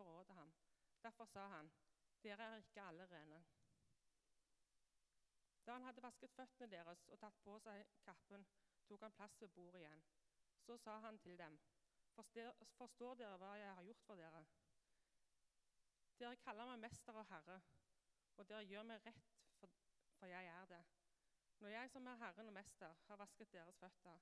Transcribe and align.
forråde 0.00 0.36
ham. 0.40 0.52
Derfor 1.02 1.24
sa 1.24 1.46
han, 1.48 1.72
'Dere 2.22 2.42
er 2.42 2.56
ikke 2.56 2.82
alle 2.82 3.06
rene.' 3.06 3.44
Da 5.66 5.72
han 5.72 5.84
hadde 5.84 6.02
vasket 6.02 6.32
føttene 6.36 6.70
deres 6.70 7.02
og 7.08 7.18
tatt 7.20 7.42
på 7.44 7.58
seg 7.64 7.84
kappen, 8.04 8.46
tok 8.88 9.04
han 9.06 9.16
plass 9.18 9.36
ved 9.40 9.52
bordet 9.56 9.82
igjen. 9.82 10.04
Så 10.66 10.76
sa 10.76 10.98
han 11.04 11.18
til 11.18 11.38
dem, 11.38 11.60
'Forstår 12.16 13.14
dere 13.14 13.36
hva 13.36 13.52
jeg 13.58 13.74
har 13.74 13.82
gjort 13.82 14.06
for 14.06 14.16
dere?' 14.22 14.46
Dere 16.18 16.36
kaller 16.36 16.66
meg 16.72 16.78
mester 16.78 17.12
og 17.12 17.26
herre, 17.26 17.60
og 18.36 18.48
dere 18.48 18.64
gjør 18.64 18.82
meg 18.82 19.06
rett, 19.06 19.30
for, 19.60 19.70
for 20.18 20.26
jeg 20.26 20.46
er 20.46 20.66
det. 20.72 20.84
Når 21.60 21.68
jeg 21.68 21.90
som 21.90 22.06
er 22.06 22.16
Herren 22.16 22.48
og 22.48 22.52
Mester, 22.52 22.94
har 23.06 23.16
vasket 23.16 23.52
deres 23.52 23.78
føtter, 23.78 24.20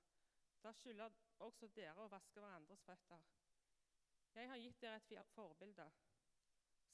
da 0.63 0.71
skylder 0.73 1.19
også 1.39 1.67
dere 1.75 2.03
å 2.03 2.11
vaske 2.11 2.39
hverandres 2.39 2.83
føtter. 2.83 3.27
Jeg 4.35 4.49
har 4.49 4.57
gitt 4.57 4.81
dere 4.81 5.01
et 5.19 5.31
forbilde. 5.33 5.91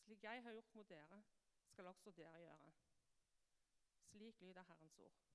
Slik 0.06 0.24
jeg 0.24 0.44
har 0.44 0.52
gjort 0.52 0.76
mot 0.76 0.90
dere, 0.90 1.24
skal 1.68 1.88
også 1.88 2.12
dere 2.12 2.40
gjøre. 2.40 2.74
Slik 4.12 4.42
lyder 4.42 4.64
Herrens 4.64 5.00
ord. 5.00 5.35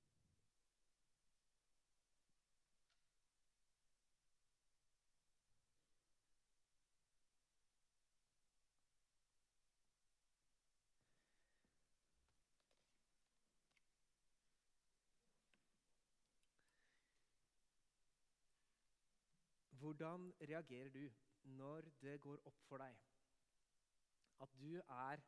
Hvordan 19.81 20.33
reagerer 20.41 20.89
du 20.93 21.05
når 21.43 21.89
det 22.03 22.21
går 22.21 22.43
opp 22.45 22.59
for 22.69 22.83
deg 22.83 22.99
at 24.45 24.57
du 24.61 24.75
er 24.81 25.23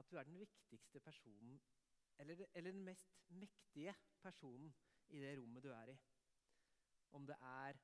at 0.00 0.10
du 0.10 0.16
er 0.16 0.28
den 0.28 0.38
viktigste 0.38 1.00
personen 1.00 1.60
eller, 2.18 2.46
eller, 2.54 2.70
den 2.70 2.84
mest 2.84 3.10
mektige 3.28 3.94
personen 4.22 4.74
i 5.08 5.20
det 5.20 5.32
rommet 5.38 5.62
du 5.64 5.68
er 5.68 5.90
i. 5.92 5.96
Om 7.12 7.26
det 7.26 7.36
er, 7.40 7.78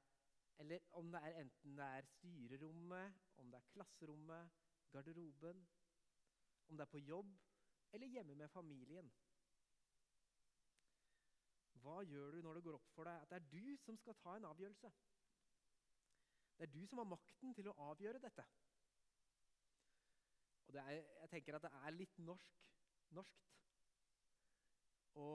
eller 0.59 0.79
om 0.93 1.11
det 1.13 1.23
er 1.23 1.41
enten 1.41 1.77
det 1.77 1.85
er 1.85 2.07
styrerommet, 2.13 3.15
om 3.37 3.51
det 3.51 3.59
er 3.59 3.71
klasserommet, 3.73 4.51
garderoben, 4.91 5.67
om 6.69 6.77
det 6.77 6.87
er 6.87 6.93
på 6.95 6.99
jobb 6.99 7.35
eller 7.93 8.07
hjemme 8.07 8.35
med 8.35 8.49
familien. 8.49 9.13
Hva 11.83 12.01
gjør 12.07 12.37
du 12.37 12.43
når 12.43 12.59
det 12.59 12.65
går 12.67 12.79
opp 12.79 12.89
for 12.95 13.09
deg 13.09 13.23
at 13.23 13.31
det 13.31 13.39
er 13.39 13.51
du 13.53 13.77
som 13.85 13.99
skal 14.01 14.17
ta 14.23 14.37
en 14.37 14.49
avgjørelse? 14.51 14.91
Det 16.59 16.67
er 16.67 16.73
du 16.75 16.87
som 16.91 16.99
har 16.99 17.07
makten 17.07 17.55
til 17.55 17.69
å 17.71 17.77
avgjøre 17.91 18.23
dette. 18.23 18.45
Og 20.69 20.75
er, 20.83 20.91
jeg 21.23 21.31
tenker 21.33 21.57
at 21.57 21.65
det 21.65 21.71
er 21.81 21.95
litt 21.97 22.19
norsk, 22.21 22.57
norskt 23.17 23.47
å 25.19 25.29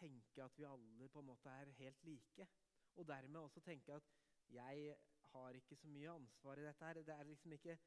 tenke 0.00 0.44
at 0.44 0.56
vi 0.58 0.66
alle 0.66 1.08
på 1.12 1.20
en 1.20 1.28
måte 1.28 1.52
er 1.60 1.70
helt 1.78 2.02
like. 2.08 2.48
Og 2.96 3.06
dermed 3.08 3.40
også 3.40 3.60
tenke 3.64 3.94
at 3.94 4.08
jeg 4.50 4.96
har 5.32 5.58
ikke 5.60 5.76
så 5.76 5.88
mye 5.88 6.10
ansvar 6.10 6.58
i 6.58 6.66
dette 6.66 6.84
her. 6.84 7.02
Det 7.02 7.14
er 7.14 7.28
liksom 7.28 7.52
ikke 7.52 7.78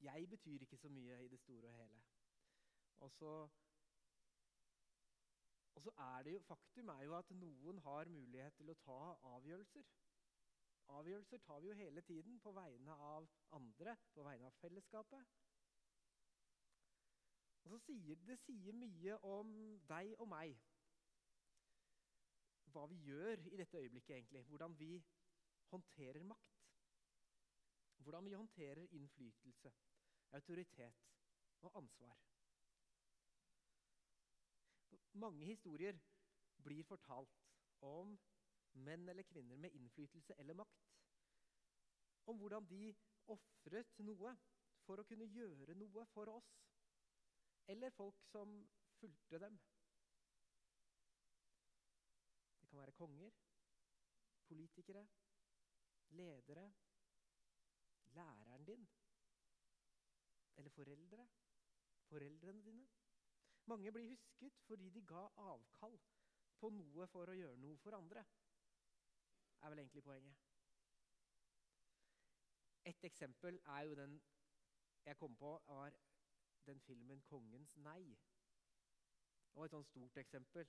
Jeg 0.00 0.28
betyr 0.30 0.62
ikke 0.62 0.76
så 0.76 0.88
mye 0.88 1.24
i 1.24 1.28
det 1.28 1.40
store 1.40 1.68
og 1.68 1.74
hele. 1.74 2.02
Og 3.00 3.10
så 3.10 3.48
og 5.78 5.82
så 5.82 5.90
er 5.98 6.22
det 6.22 6.32
jo, 6.32 6.38
Faktum 6.38 6.88
er 6.88 7.02
jo 7.06 7.12
at 7.14 7.28
noen 7.30 7.76
har 7.78 8.08
mulighet 8.10 8.56
til 8.58 8.70
å 8.72 8.74
ta 8.82 9.02
avgjørelser. 9.36 9.84
Avgjørelser 10.90 11.38
tar 11.44 11.60
vi 11.62 11.68
jo 11.68 11.76
hele 11.78 12.02
tiden 12.02 12.40
på 12.42 12.50
vegne 12.56 12.96
av 13.08 13.28
andre, 13.54 13.94
på 14.14 14.24
vegne 14.26 14.48
av 14.48 14.56
fellesskapet. 14.58 15.36
Og 17.62 17.70
så 17.70 17.78
sier 17.84 18.18
Det 18.26 18.38
sier 18.42 18.74
mye 18.74 19.18
om 19.22 19.52
deg 19.86 20.14
og 20.18 20.26
meg, 20.32 20.56
hva 22.72 22.86
vi 22.90 22.98
gjør 23.06 23.46
i 23.52 23.60
dette 23.62 23.78
øyeblikket. 23.78 24.16
egentlig. 24.16 24.42
Hvordan 24.50 24.78
vi 24.78 25.04
håndterer 25.70 26.22
makt. 26.22 26.58
Hvordan 28.02 28.24
vi 28.24 28.34
håndterer 28.34 28.86
innflytelse, 28.90 29.72
autoritet 30.32 31.06
og 31.60 31.78
ansvar. 31.78 32.18
Mange 35.12 35.46
historier 35.46 35.98
blir 36.62 36.84
fortalt 36.84 37.38
om 37.80 38.16
menn 38.84 39.08
eller 39.08 39.26
kvinner 39.26 39.56
med 39.56 39.74
innflytelse 39.74 40.34
eller 40.38 40.54
makt. 40.54 40.84
Om 42.26 42.38
hvordan 42.38 42.66
de 42.68 42.94
ofret 43.32 43.98
noe 44.04 44.34
for 44.84 45.00
å 45.00 45.06
kunne 45.08 45.28
gjøre 45.32 45.76
noe 45.78 46.04
for 46.12 46.30
oss. 46.32 46.50
Eller 47.68 47.92
folk 47.96 48.20
som 48.30 48.52
fulgte 48.98 49.40
dem. 49.40 49.58
Det 52.60 52.68
kan 52.68 52.80
være 52.80 52.96
konger, 52.96 53.34
politikere, 54.48 55.04
ledere, 56.16 56.68
læreren 58.16 58.64
din 58.64 58.88
eller 60.58 60.70
foreldre. 60.70 61.28
Foreldrene 62.08 62.64
dine. 62.64 62.86
Mange 63.68 63.92
blir 63.92 64.08
husket 64.08 64.60
fordi 64.66 64.90
de 64.90 65.00
ga 65.06 65.26
avkall 65.36 65.98
på 66.60 66.70
noe 66.72 67.06
for 67.12 67.28
å 67.28 67.34
gjøre 67.36 67.60
noe 67.60 67.76
for 67.82 67.96
andre. 67.96 68.24
er 69.60 69.68
vel 69.68 69.78
egentlig 69.82 70.02
poenget. 70.06 70.36
Et 72.84 73.04
eksempel 73.04 73.58
er 73.66 73.80
jo 73.80 73.94
den 73.94 74.20
jeg 75.04 75.16
kom 75.16 75.36
på, 75.36 75.50
var 75.66 75.96
den 76.66 76.80
filmen 76.80 77.22
'Kongens 77.22 77.76
nei'. 77.76 78.16
Og 79.54 79.64
et 79.64 79.70
sånt 79.70 79.86
stort 79.86 80.16
eksempel 80.16 80.68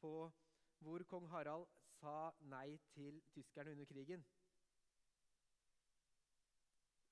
på 0.00 0.32
hvor 0.78 1.02
kong 1.02 1.28
Harald 1.28 1.66
sa 1.88 2.30
nei 2.40 2.78
til 2.94 3.22
tyskerne 3.34 3.70
under 3.70 3.84
krigen. 3.84 4.24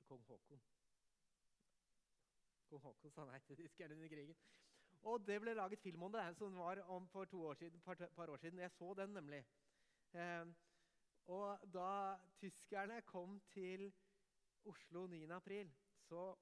Kong 0.04 0.24
Haakon. 0.28 0.62
Kong 2.68 2.82
Haakon 2.82 3.10
sa 3.10 3.24
nei 3.24 3.38
til 3.38 3.56
tyskerne 3.56 3.94
under 3.94 4.08
krigen. 4.08 4.36
Og 5.08 5.26
det 5.26 5.38
ble 5.40 5.54
laget 5.56 5.80
film 5.80 6.02
om 6.02 6.12
det 6.12 6.24
som 6.36 6.56
var 6.58 6.82
om 6.92 7.08
for 7.08 7.24
to 7.24 7.44
år 7.46 7.54
siden, 7.54 7.80
par, 7.80 7.94
par 8.16 8.30
år 8.30 8.36
siden. 8.36 8.58
Jeg 8.58 8.70
så 8.70 8.94
den 8.94 9.10
nemlig. 9.16 9.44
Eh, 10.12 10.46
og 11.26 11.72
da 11.74 12.16
tyskerne 12.36 13.02
kom 13.02 13.40
til 13.40 13.92
Oslo 14.64 15.06
9. 15.06 15.30
april 15.30 15.72
så 16.08 16.36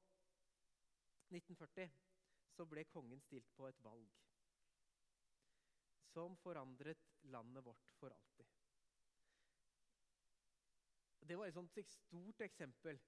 1940, 1.31 1.91
så 2.57 2.65
ble 2.67 2.85
kongen 2.85 3.21
stilt 3.21 3.51
på 3.57 3.69
et 3.69 3.85
valg 3.85 4.09
som 6.09 6.37
forandret 6.37 7.05
landet 7.23 7.65
vårt 7.65 7.91
for 8.01 8.09
alltid. 8.11 8.47
Det 11.29 11.39
var 11.39 11.47
et 11.47 11.87
stort 11.87 12.41
eksempel 12.41 12.99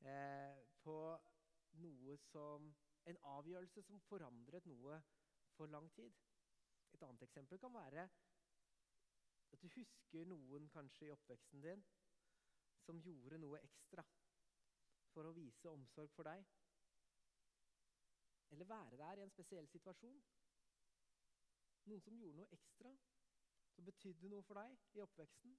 eh, 0.00 0.64
på 0.82 0.96
noe 1.84 2.16
som 2.16 2.70
En 3.10 3.18
avgjørelse 3.36 3.82
som 3.84 4.00
forandret 4.08 4.66
noe 4.66 5.00
for 5.56 5.70
lang 5.70 5.90
tid. 5.96 6.14
Et 6.94 7.02
annet 7.02 7.22
eksempel 7.26 7.58
kan 7.58 7.74
være 7.74 8.08
at 9.54 9.62
du 9.62 9.68
husker 9.76 10.26
noen 10.26 10.68
kanskje 10.72 11.06
i 11.06 11.12
oppveksten 11.14 11.62
din 11.62 11.84
som 12.84 13.00
gjorde 13.00 13.38
noe 13.38 13.60
ekstra 13.62 14.04
for 15.14 15.28
å 15.28 15.34
vise 15.36 15.70
omsorg 15.70 16.10
for 16.16 16.26
deg. 16.28 16.42
Eller 18.54 18.68
være 18.70 18.98
der 18.98 19.20
i 19.20 19.24
en 19.24 19.34
spesiell 19.34 19.68
situasjon. 19.70 20.18
Noen 21.90 22.02
som 22.02 22.16
gjorde 22.18 22.40
noe 22.40 22.56
ekstra, 22.56 22.90
som 23.74 23.86
betydde 23.86 24.30
noe 24.32 24.44
for 24.46 24.60
deg 24.60 24.98
i 24.98 25.02
oppveksten. 25.04 25.56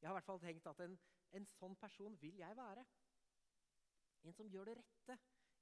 Jeg 0.00 0.08
har 0.08 0.14
i 0.14 0.18
hvert 0.18 0.30
fall 0.30 0.40
tenkt 0.40 0.66
at 0.66 0.80
en, 0.84 0.96
en 1.36 1.46
sånn 1.54 1.76
person 1.76 2.16
vil 2.22 2.38
jeg 2.40 2.56
være. 2.56 2.84
En 4.22 4.34
som 4.36 4.48
gjør 4.52 4.68
det 4.68 4.76
rette 4.78 5.18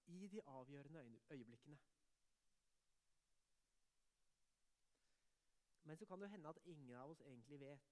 i 0.07 0.27
de 0.29 0.43
avgjørende 0.43 1.21
øyeblikkene. 1.31 1.79
Men 5.89 5.97
så 5.97 6.07
kan 6.07 6.21
det 6.21 6.31
hende 6.31 6.49
at 6.49 6.59
ingen 6.65 6.91
av 6.97 7.11
oss 7.11 7.21
egentlig 7.21 7.61
vet 7.61 7.85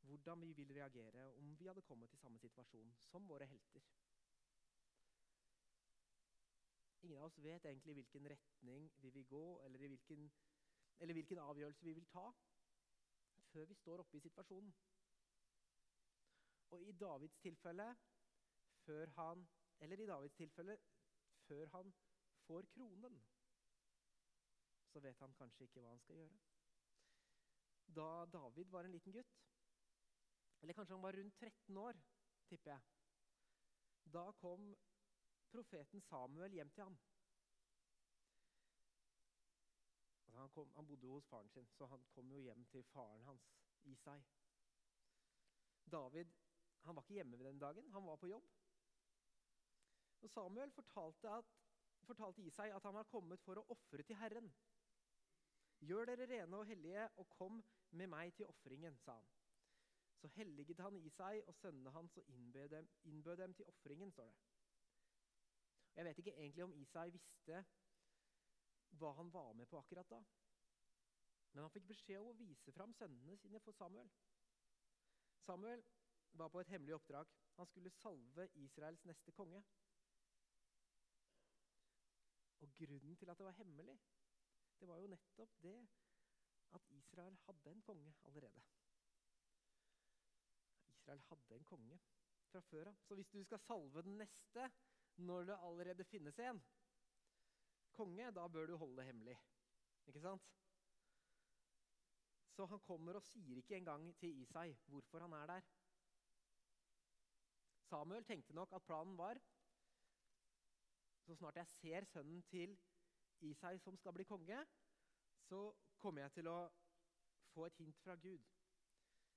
hvordan 0.00 0.40
vi 0.40 0.52
vil 0.52 0.72
reagere 0.74 1.32
om 1.38 1.58
vi 1.58 1.66
hadde 1.66 1.82
kommet 1.82 2.12
i 2.12 2.16
samme 2.16 2.38
situasjon 2.38 2.94
som 2.98 3.28
våre 3.28 3.46
helter. 3.46 3.84
Ingen 7.02 7.18
av 7.18 7.24
oss 7.24 7.38
vet 7.42 7.64
egentlig 7.64 7.94
hvilken 7.94 8.26
retning 8.30 8.90
vi 9.02 9.10
vil 9.10 9.26
gå, 9.26 9.60
eller 9.64 9.78
hvilken, 9.78 10.32
eller 10.98 11.14
hvilken 11.14 11.38
avgjørelse 11.38 11.84
vi 11.84 11.92
vil 11.92 12.06
ta, 12.06 12.26
før 13.52 13.64
vi 13.64 13.74
står 13.74 14.02
oppe 14.02 14.16
i 14.16 14.20
situasjonen. 14.20 14.74
Og 16.70 16.82
i 16.82 16.92
Davids 16.92 17.38
tilfelle, 17.38 17.96
før 18.84 19.06
han 19.16 19.46
eller 19.80 20.00
i 20.00 20.06
Davids 20.06 20.34
tilfelle 20.34 20.78
før 21.46 21.66
han 21.74 21.92
får 22.46 22.66
kronen, 22.74 23.20
så 24.92 25.00
vet 25.00 25.20
han 25.20 25.34
kanskje 25.38 25.66
ikke 25.66 25.82
hva 25.82 25.94
han 25.94 26.02
skal 26.02 26.18
gjøre. 26.20 26.40
Da 27.96 28.26
David 28.32 28.70
var 28.70 28.84
en 28.84 28.96
liten 28.96 29.12
gutt, 29.12 29.36
Eller 30.62 30.74
kanskje 30.76 30.94
han 30.94 31.02
var 31.02 31.16
rundt 31.16 31.38
13 31.40 31.76
år, 31.76 31.96
tipper 32.48 32.70
jeg. 32.70 32.80
Da 34.12 34.32
kom 34.32 34.76
profeten 35.50 36.00
Samuel 36.00 36.52
hjem 36.52 36.70
til 36.70 36.84
ham. 36.84 36.98
Altså 40.26 40.40
han, 40.40 40.50
kom, 40.50 40.72
han, 40.76 40.86
bodde 40.86 41.06
hos 41.06 41.26
faren 41.26 41.48
sin, 41.48 41.66
så 41.66 41.86
han 41.86 42.04
kom 42.12 42.32
jo 42.32 42.38
hjem 42.38 42.64
til 42.64 42.84
faren 42.92 43.24
hans, 43.24 43.48
Isai. 43.84 44.20
David 45.92 46.36
han 46.84 46.96
var 46.96 47.02
ikke 47.02 47.14
hjemme 47.14 47.36
den 47.36 47.58
dagen, 47.58 47.90
han 47.92 48.06
var 48.06 48.16
på 48.16 48.26
jobb. 48.26 48.52
Og 50.20 50.30
Samuel 50.30 50.70
fortalte, 50.70 51.28
at, 51.28 51.52
fortalte 52.04 52.42
Isai 52.42 52.68
at 52.70 52.82
han 52.82 52.94
var 52.94 53.08
kommet 53.08 53.40
for 53.44 53.60
å 53.60 53.66
ofre 53.74 54.04
til 54.06 54.18
Herren. 54.20 54.50
Gjør 55.80 56.10
dere 56.10 56.28
rene 56.28 56.56
og 56.56 56.66
hellige, 56.68 57.08
og 57.16 57.28
kom 57.32 57.62
med 57.90 58.10
meg 58.12 58.34
til 58.36 58.48
ofringen, 58.52 58.98
sa 59.00 59.16
han. 59.16 59.28
Så 60.20 60.28
helliget 60.28 60.80
han 60.84 60.96
Isai 60.96 61.40
og 61.46 61.54
sønnene 61.54 61.90
hans 61.90 62.16
og 62.16 62.28
innbød 62.28 62.68
dem, 62.68 62.88
innbød 63.04 63.36
dem 63.36 63.54
til 63.54 63.64
ofringen, 63.72 64.12
står 64.12 64.28
det. 64.28 64.40
Jeg 65.96 66.04
vet 66.04 66.18
ikke 66.18 66.34
egentlig 66.36 66.64
om 66.64 66.72
Isai 66.72 67.10
visste 67.10 67.64
hva 69.00 69.12
han 69.16 69.32
var 69.32 69.52
med 69.52 69.66
på 69.66 69.78
akkurat 69.78 70.10
da. 70.10 70.20
Men 71.52 71.64
han 71.64 71.72
fikk 71.74 71.88
beskjed 71.88 72.20
om 72.20 72.30
å 72.30 72.36
vise 72.38 72.72
fram 72.72 72.92
sønnene 72.94 73.36
sine 73.40 73.60
for 73.64 73.74
Samuel. 73.74 74.10
Samuel 75.46 75.82
var 76.38 76.48
på 76.48 76.60
et 76.60 76.68
hemmelig 76.68 76.94
oppdrag. 76.94 77.32
Han 77.56 77.66
skulle 77.66 77.90
salve 77.90 78.48
Israels 78.54 79.04
neste 79.04 79.32
konge. 79.32 79.62
Og 82.60 82.74
grunnen 82.76 83.16
til 83.16 83.30
at 83.30 83.38
det 83.38 83.46
var 83.46 83.56
hemmelig, 83.58 83.98
det 84.80 84.88
var 84.88 84.98
jo 85.00 85.10
nettopp 85.12 85.56
det 85.62 85.76
at 86.76 86.86
Israel 86.90 87.36
hadde 87.46 87.70
en 87.70 87.82
konge 87.82 88.14
allerede. 88.24 88.62
Israel 90.88 91.22
hadde 91.28 91.56
en 91.56 91.64
konge 91.64 91.98
fra 92.50 92.60
før 92.60 92.90
av. 92.90 93.00
Så 93.06 93.14
hvis 93.14 93.30
du 93.30 93.42
skal 93.44 93.58
salve 93.58 94.02
den 94.02 94.18
neste 94.20 94.70
når 95.16 95.50
det 95.50 95.58
allerede 95.62 96.04
finnes 96.04 96.38
en 96.38 96.62
konge, 97.92 98.30
da 98.32 98.46
bør 98.48 98.66
du 98.66 98.76
holde 98.76 98.96
det 98.96 99.06
hemmelig. 99.10 99.36
Ikke 100.06 100.20
sant? 100.20 100.48
Så 102.56 102.66
han 102.66 102.80
kommer 102.80 103.16
og 103.16 103.24
sier 103.24 103.60
ikke 103.60 103.76
engang 103.76 104.10
til 104.18 104.42
Isai 104.42 104.72
hvorfor 104.86 105.24
han 105.24 105.32
er 105.32 105.46
der. 105.46 105.68
Samuel 107.90 108.24
tenkte 108.24 108.54
nok 108.54 108.72
at 108.72 108.84
planen 108.86 109.16
var 109.18 109.40
så 111.26 111.34
snart 111.36 111.56
jeg 111.56 111.66
ser 111.66 112.04
sønnen 112.04 112.42
til 112.42 112.78
Isai 113.40 113.78
som 113.78 113.96
skal 113.96 114.12
bli 114.12 114.24
konge, 114.24 114.66
så 115.48 115.72
kommer 115.98 116.22
jeg 116.22 116.32
til 116.32 116.48
å 116.48 116.58
få 117.54 117.66
et 117.66 117.76
hint 117.80 117.98
fra 118.04 118.16
Gud. 118.16 118.44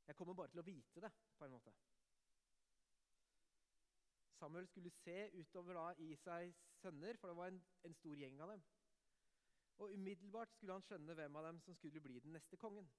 Jeg 0.07 0.15
kommer 0.15 0.33
bare 0.33 0.51
til 0.51 0.59
å 0.59 0.68
vite 0.68 1.01
det, 1.01 1.12
på 1.38 1.45
en 1.45 1.56
måte. 1.56 1.74
Samuel 4.33 4.68
skulle 4.68 4.91
se 4.91 5.30
utover 5.39 5.74
da 5.74 5.94
Isais 6.03 6.59
sønner, 6.81 7.18
for 7.18 7.31
det 7.31 7.38
var 7.38 7.51
en, 7.53 7.62
en 7.83 7.95
stor 7.95 8.19
gjeng 8.19 8.41
av 8.44 8.51
dem. 8.51 8.63
Og 9.77 9.94
umiddelbart 9.94 10.51
skulle 10.51 10.74
han 10.74 10.83
skjønne 10.86 11.15
hvem 11.18 11.36
av 11.39 11.47
dem 11.47 11.62
som 11.63 11.75
skulle 11.75 12.01
bli 12.03 12.19
den 12.19 12.36
neste 12.36 12.57
kongen. 12.59 12.89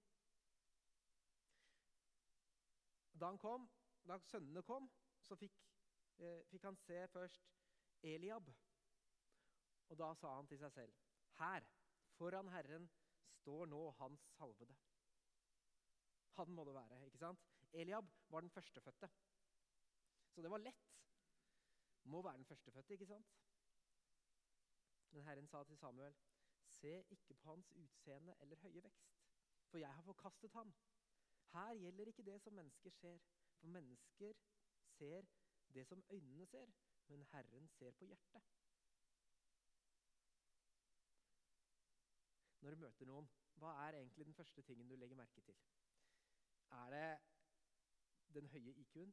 Da, 3.20 3.30
kom, 3.36 3.68
da 4.08 4.18
sønnene 4.18 4.62
kom, 4.66 4.88
så 5.22 5.36
fikk, 5.38 5.60
eh, 6.18 6.40
fikk 6.50 6.64
han 6.66 6.76
se 6.76 7.04
først 7.12 7.52
Eliab. 8.02 8.50
Og 9.94 9.98
da 10.00 10.14
sa 10.18 10.30
han 10.34 10.46
til 10.50 10.58
seg 10.58 10.72
selv.: 10.74 10.94
Her, 11.38 11.66
foran 12.18 12.48
Herren, 12.50 12.88
står 13.38 13.68
nå 13.70 13.82
hans 14.00 14.24
salvede. 14.34 14.74
Han 16.34 16.50
må 16.50 16.64
det 16.66 16.74
være, 16.74 17.04
ikke 17.06 17.20
sant? 17.20 17.44
Eliab 17.72 18.08
var 18.28 18.40
den 18.42 18.50
førstefødte. 18.50 19.10
Så 20.34 20.42
det 20.42 20.50
var 20.50 20.58
lett. 20.58 20.88
Må 22.04 22.22
være 22.22 22.40
den 22.40 22.48
førstefødte, 22.48 22.92
ikke 22.94 23.06
sant? 23.06 23.30
Men 25.10 25.22
Herren 25.28 25.46
sa 25.46 25.62
til 25.64 25.78
Samuel, 25.78 26.18
se 26.80 27.04
ikke 27.10 27.34
på 27.34 27.54
hans 27.54 27.70
utseende 27.70 28.34
eller 28.40 28.56
høye 28.66 28.82
vekst, 28.82 29.14
for 29.70 29.78
jeg 29.78 29.94
har 29.94 30.02
forkastet 30.02 30.52
ham. 30.52 30.74
Her 31.52 31.74
gjelder 31.84 32.10
ikke 32.10 32.26
det 32.26 32.40
som 32.42 32.52
mennesker 32.52 32.90
ser, 32.90 33.18
for 33.60 33.66
mennesker 33.66 34.34
ser 34.98 35.22
det 35.74 35.86
som 35.86 36.04
øynene 36.10 36.46
ser, 36.46 36.66
men 37.06 37.22
Herren 37.32 37.68
ser 37.68 37.90
på 37.90 38.04
hjertet. 38.04 38.42
Når 42.64 42.70
du 42.70 42.80
møter 42.80 43.08
noen, 43.08 43.26
hva 43.60 43.70
er 43.84 43.98
egentlig 43.98 44.24
den 44.24 44.34
første 44.34 44.62
tingen 44.64 44.88
du 44.88 44.94
legger 44.96 45.18
merke 45.18 45.42
til? 45.44 45.56
Er 46.72 46.94
det 46.94 47.08
den 48.36 48.46
høye 48.54 48.72
IQ-en? 48.80 49.12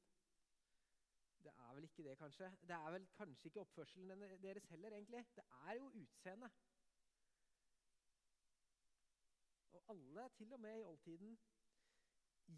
Det 1.44 1.51
er 1.51 1.74
vel 1.75 1.83
ikke 1.89 2.06
det, 2.06 2.13
kanskje. 2.21 2.48
Det 2.62 2.77
er 2.77 2.95
vel 2.95 3.07
kanskje 3.18 3.51
ikke 3.51 3.59
oppførselen 3.59 4.24
deres 4.45 4.69
heller, 4.71 4.95
egentlig. 4.95 5.25
Det 5.36 5.44
er 5.68 5.74
jo 5.81 5.92
utseendet. 6.03 6.51
Og 9.71 9.83
alle, 9.89 10.30
til 10.30 10.53
og 10.53 10.59
med 10.59 10.80
i 10.80 10.88
oldtiden, 10.94 11.39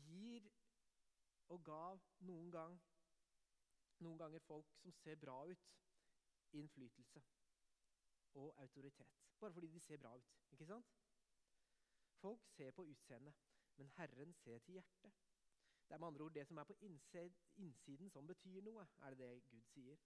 gir 0.06 0.50
og 1.50 1.64
gav 1.64 2.02
noen 2.20 2.52
gang 2.52 2.82
noen 3.98 4.18
ganger 4.18 4.46
folk 4.46 4.70
som 4.78 4.94
ser 5.02 5.16
bra 5.16 5.42
ut, 5.50 5.70
innflytelse 6.52 7.24
og 8.34 8.54
autoritet. 8.62 9.08
Bare 9.40 9.54
fordi 9.54 9.68
de 9.68 9.80
ser 9.80 9.98
bra 9.98 10.16
ut. 10.16 10.32
ikke 10.52 10.66
sant? 10.66 10.94
Folk 12.22 12.48
ser 12.48 12.72
på 12.72 12.82
utseendet, 12.82 13.34
men 13.76 13.88
Herren 13.98 14.34
ser 14.34 14.60
til 14.60 14.74
hjertet. 14.74 15.14
Det 15.88 15.94
er 15.94 15.98
med 15.98 16.08
andre 16.08 16.26
ord 16.26 16.34
det 16.34 16.48
som 16.48 16.58
er 16.58 16.64
på 16.64 16.76
innsiden, 17.56 18.10
som 18.10 18.28
betyr 18.28 18.62
noe, 18.62 18.88
er 19.02 19.10
det 19.10 19.20
det 19.20 19.44
Gud 19.50 19.64
sier. 19.74 19.98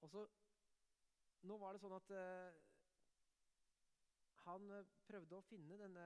Og 0.00 0.10
så, 0.10 0.26
Nå 1.42 1.56
var 1.58 1.74
det 1.74 1.80
sånn 1.82 1.94
at 1.96 2.10
uh, 2.14 2.58
han 4.44 4.68
uh, 4.70 4.90
prøvde 5.06 5.38
å 5.38 5.46
finne 5.46 5.78
denne 5.78 6.04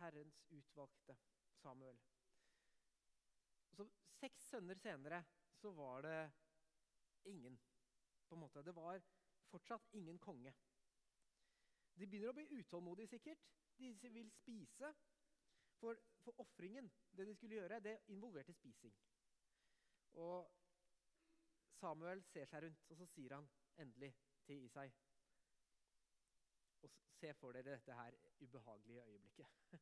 Herrens 0.00 0.42
utvalgte, 0.54 1.16
Samuel. 1.62 1.98
Så 3.74 3.86
Seks 4.16 4.50
sønner 4.50 4.78
senere 4.80 5.22
så 5.58 5.72
var 5.76 6.06
det 6.06 6.20
ingen. 7.30 7.58
På 8.28 8.34
en 8.34 8.40
måte. 8.40 8.62
Det 8.62 8.74
var 8.74 9.02
fortsatt 9.50 9.92
ingen 9.92 10.18
konge. 10.18 10.54
De 11.96 12.06
begynner 12.06 12.32
å 12.32 12.36
bli 12.36 12.46
utålmodige, 12.60 13.14
sikkert. 13.16 13.44
De 13.78 14.10
vil 14.12 14.30
spise. 14.30 14.94
For, 15.76 15.98
for 16.24 16.40
ofringen, 16.40 16.88
det 17.12 17.26
de 17.28 17.34
skulle 17.36 17.58
gjøre, 17.58 17.80
det 17.84 17.98
involverte 18.08 18.54
spising. 18.56 18.94
Og 20.16 20.52
Samuel 21.76 22.22
ser 22.24 22.48
seg 22.48 22.64
rundt, 22.64 22.86
og 22.88 22.96
så 22.96 23.06
sier 23.12 23.34
han 23.36 23.48
endelig 23.76 24.14
til 24.46 24.62
Isai 24.64 24.86
Og 26.86 26.90
se 27.18 27.34
for 27.36 27.52
dere 27.52 27.74
dette 27.76 27.94
her 27.98 28.16
ubehagelige 28.40 29.04
øyeblikket. 29.04 29.46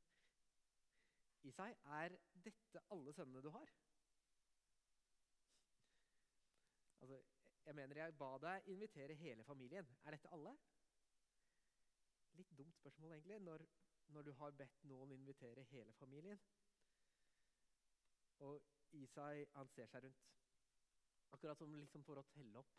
Isai, 1.48 1.70
er 2.00 2.16
dette 2.44 2.82
alle 2.90 3.12
sønnene 3.12 3.42
du 3.42 3.50
har? 3.54 3.70
Altså, 7.00 7.22
jeg 7.64 7.74
mener 7.74 7.96
jeg 7.96 8.16
ba 8.18 8.30
deg 8.38 8.68
invitere 8.68 9.14
hele 9.14 9.44
familien. 9.44 9.88
Er 10.04 10.16
dette 10.16 10.30
alle? 10.36 10.52
Litt 12.38 12.52
dumt 12.58 12.76
spørsmål, 12.76 13.12
egentlig, 13.12 13.40
når, 13.40 13.64
når 14.06 14.22
du 14.22 14.32
har 14.32 14.50
bedt 14.50 14.84
noen 14.90 15.10
invitere 15.14 15.62
hele 15.70 15.92
familien. 15.92 16.40
Og 18.38 18.62
Isai 18.92 19.44
han 19.54 19.68
ser 19.68 19.86
seg 19.90 20.04
rundt, 20.04 20.24
akkurat 21.32 21.58
som 21.58 21.74
liksom 21.78 22.04
for 22.04 22.20
å 22.20 22.26
telle 22.34 22.60
opp. 22.60 22.74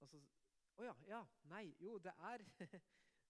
Og 0.00 0.08
så 0.08 0.22
Å 0.80 0.84
ja, 0.86 0.94
ja, 1.04 1.18
nei, 1.52 1.74
jo, 1.84 1.98
det 1.98 2.14
er 2.24 2.44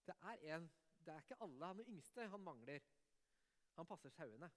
Det 0.06 0.14
er 0.22 0.44
en 0.54 0.68
Det 1.00 1.14
er 1.14 1.24
ikke 1.24 1.40
alle. 1.42 1.66
Han 1.66 1.80
er 1.80 1.88
yngste 1.88 2.28
han 2.28 2.42
mangler. 2.44 2.84
Han 3.76 3.86
passer 3.86 4.12
sauene. 4.12 4.50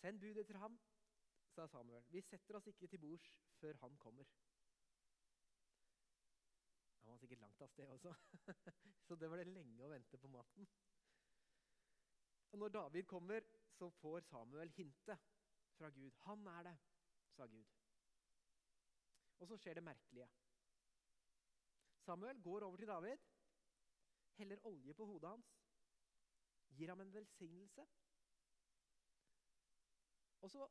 Send 0.00 0.20
bud 0.20 0.38
etter 0.40 0.58
ham, 0.58 0.78
sa 1.54 1.66
Samuel. 1.68 2.04
Vi 2.10 2.22
setter 2.22 2.58
oss 2.58 2.66
ikke 2.66 2.88
til 2.90 3.00
bords 3.02 3.28
før 3.60 3.78
han 3.82 3.96
kommer. 4.02 4.26
Han 7.02 7.12
var 7.12 7.20
sikkert 7.22 7.44
langt 7.44 7.62
av 7.62 7.70
sted 7.70 7.90
også, 7.94 8.14
så 9.06 9.16
det 9.20 9.30
var 9.30 9.40
det 9.40 9.52
lenge 9.52 9.84
å 9.84 9.90
vente 9.92 10.18
på 10.18 10.30
maten. 10.32 10.66
Og 12.54 12.60
når 12.62 12.74
David 12.74 13.06
kommer, 13.10 13.46
så 13.74 13.90
får 14.00 14.26
Samuel 14.30 14.70
hintet 14.76 15.30
fra 15.74 15.90
Gud. 15.90 16.10
'Han 16.22 16.46
er 16.46 16.62
det', 16.62 16.78
sa 17.36 17.46
Gud. 17.46 17.70
Og 19.38 19.48
så 19.48 19.56
skjer 19.58 19.74
det 19.74 19.82
merkelige. 19.82 20.28
Samuel 21.98 22.42
går 22.42 22.62
over 22.62 22.76
til 22.76 22.88
David, 22.88 23.18
heller 24.38 24.66
olje 24.66 24.94
på 24.94 25.06
hodet 25.06 25.30
hans, 25.30 25.52
gir 26.70 26.88
ham 26.88 27.00
en 27.00 27.14
velsignelse 27.14 27.86
og 30.44 30.50
så 30.50 30.66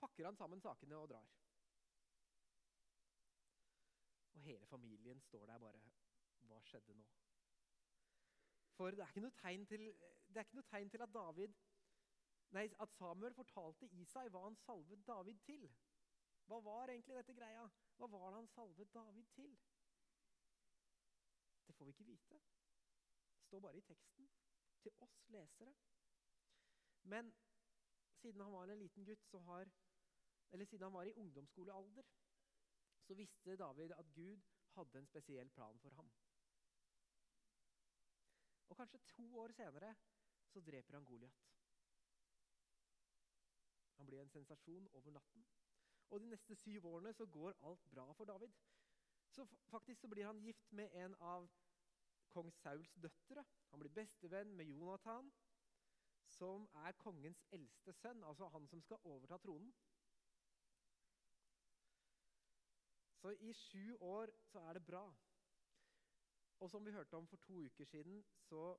pakker 0.00 0.28
han 0.28 0.36
sammen 0.36 0.60
sakene 0.60 0.98
og 0.98 1.08
drar. 1.12 1.30
Og 4.34 4.40
hele 4.46 4.66
familien 4.66 5.20
står 5.20 5.46
der 5.46 5.58
bare 5.58 5.80
Hva 6.48 6.60
skjedde 6.64 6.94
nå? 6.96 7.06
For 8.76 8.90
det 8.96 9.02
er 9.04 9.10
ikke 9.12 9.22
noe 9.26 9.36
tegn 9.36 9.66
til, 9.68 9.82
noe 10.56 10.64
tegn 10.70 10.90
til 10.90 11.02
at, 11.04 11.12
David, 11.12 11.56
nei, 12.56 12.62
at 12.80 12.94
Samuel 12.96 13.34
fortalte 13.36 13.88
Isai 14.00 14.28
hva 14.32 14.46
han 14.46 14.56
salvet 14.56 15.02
David 15.06 15.42
til. 15.44 15.66
Hva 16.48 16.62
var 16.64 16.88
egentlig 16.88 17.18
dette 17.18 17.36
greia? 17.36 17.66
Hva 17.98 18.08
var 18.08 18.30
det 18.30 18.38
han 18.40 18.48
salvet 18.54 18.94
David 18.94 19.28
til? 19.36 19.52
Det 21.66 21.76
får 21.76 21.90
vi 21.90 21.94
ikke 21.96 22.08
vite. 22.08 22.40
Det 23.36 23.44
står 23.46 23.60
bare 23.60 23.78
i 23.78 23.84
teksten 23.90 24.30
til 24.80 24.96
oss 25.04 25.20
lesere. 25.28 25.74
Men 27.02 27.34
siden 28.16 28.40
han 28.40 28.52
var 28.52 28.72
en 28.72 28.78
liten 28.78 29.04
gutt, 29.04 29.24
så 29.28 29.38
har, 29.38 29.70
eller 30.52 30.64
siden 30.64 30.82
han 30.82 30.92
var 30.92 31.02
i 31.02 31.12
ungdomsskolealder, 31.12 32.02
så 33.00 33.14
visste 33.14 33.56
David 33.56 33.92
at 33.96 34.12
Gud 34.14 34.40
hadde 34.74 34.98
en 34.98 35.06
spesiell 35.06 35.50
plan 35.50 35.78
for 35.78 35.90
ham. 35.90 36.10
Og 38.68 38.76
kanskje 38.76 38.98
to 39.06 39.38
år 39.38 39.52
senere 39.52 39.94
så 40.46 40.60
dreper 40.60 40.94
han 40.94 41.04
Goliat. 41.04 41.40
Han 43.96 44.06
blir 44.06 44.20
en 44.20 44.30
sensasjon 44.30 44.88
over 44.92 45.10
natten. 45.10 45.46
Og 46.10 46.20
de 46.20 46.28
neste 46.30 46.56
syv 46.56 46.86
årene 46.86 47.12
så 47.12 47.26
går 47.26 47.58
alt 47.62 47.90
bra 47.90 48.12
for 48.12 48.24
David. 48.24 48.54
Så 49.30 49.44
faktisk 49.70 50.00
så 50.00 50.08
blir 50.08 50.26
han 50.26 50.40
gift 50.42 50.72
med 50.72 50.88
en 50.92 51.14
av 51.14 51.50
kong 52.28 52.52
Sauls 52.52 52.94
døtre. 52.94 53.44
Han 53.70 53.80
blir 53.80 53.92
bestevenn 53.94 54.56
med 54.56 54.64
Jonathan, 54.64 55.32
som 56.26 56.68
er 56.74 56.92
kongens 56.92 57.44
eldste 57.52 57.92
sønn, 57.92 58.24
altså 58.24 58.48
han 58.48 58.66
som 58.68 58.82
skal 58.82 59.02
overta 59.04 59.38
tronen. 59.38 59.72
Så 63.20 63.32
i 63.32 63.52
sju 63.54 63.96
år 64.00 64.32
så 64.48 64.62
er 64.68 64.78
det 64.78 64.86
bra. 64.86 65.04
Og 66.60 66.70
som 66.70 66.84
vi 66.84 66.92
hørte 66.92 67.16
om 67.16 67.26
for 67.28 67.36
to 67.36 67.60
uker 67.64 67.84
siden, 67.84 68.24
så 68.48 68.78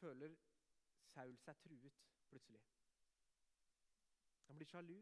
føler 0.00 0.36
Saul 1.14 1.36
seg 1.40 1.60
truet 1.64 2.00
plutselig. 2.28 2.60
Han 4.48 4.56
blir 4.60 4.68
sjalu. 4.68 4.98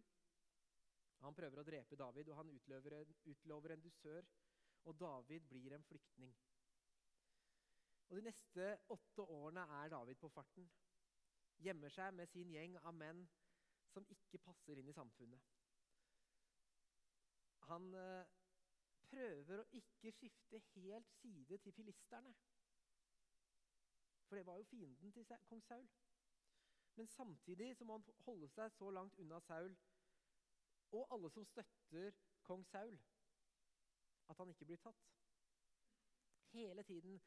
Han 1.22 1.34
prøver 1.34 1.62
å 1.62 1.66
drepe 1.66 1.98
David, 1.98 2.30
og 2.30 2.38
han 2.40 2.50
utlover 2.50 2.96
en, 2.98 3.14
utlover 3.30 3.74
en 3.74 3.82
dusør. 3.82 4.26
Og 4.84 4.98
David 4.98 5.46
blir 5.50 5.74
en 5.74 5.84
flyktning. 5.86 6.34
Og 8.08 8.16
De 8.18 8.22
neste 8.26 8.66
åtte 8.90 9.22
årene 9.22 9.62
er 9.82 9.90
David 9.94 10.18
på 10.20 10.28
farten. 10.28 10.66
Gjemmer 11.62 11.94
seg 11.94 12.14
med 12.14 12.30
sin 12.30 12.50
gjeng 12.50 12.74
av 12.82 12.94
menn 12.94 13.22
som 13.94 14.06
ikke 14.10 14.42
passer 14.42 14.78
inn 14.78 14.90
i 14.90 14.96
samfunnet. 14.96 15.61
Han 17.68 17.94
eh, 17.94 18.24
prøver 19.10 19.62
å 19.62 19.68
ikke 19.78 20.12
skifte 20.16 20.60
helt 20.74 21.10
side 21.20 21.58
til 21.58 21.72
filisterne. 21.72 22.34
For 24.26 24.36
det 24.36 24.46
var 24.46 24.58
jo 24.58 24.64
fienden 24.64 25.12
til 25.12 25.26
kong 25.48 25.62
Saul. 25.62 25.88
Men 26.96 27.08
samtidig 27.08 27.76
så 27.76 27.84
må 27.84 27.98
han 27.98 28.04
holde 28.26 28.48
seg 28.48 28.72
så 28.72 28.90
langt 28.90 29.18
unna 29.18 29.40
Saul 29.40 29.76
og 30.92 31.14
alle 31.14 31.30
som 31.30 31.44
støtter 31.44 32.12
kong 32.44 32.66
Saul, 32.68 32.98
at 34.28 34.36
han 34.36 34.48
ikke 34.52 34.64
blir 34.64 34.76
tatt. 34.76 35.06
Hele 36.52 36.82
tiden 36.82 37.20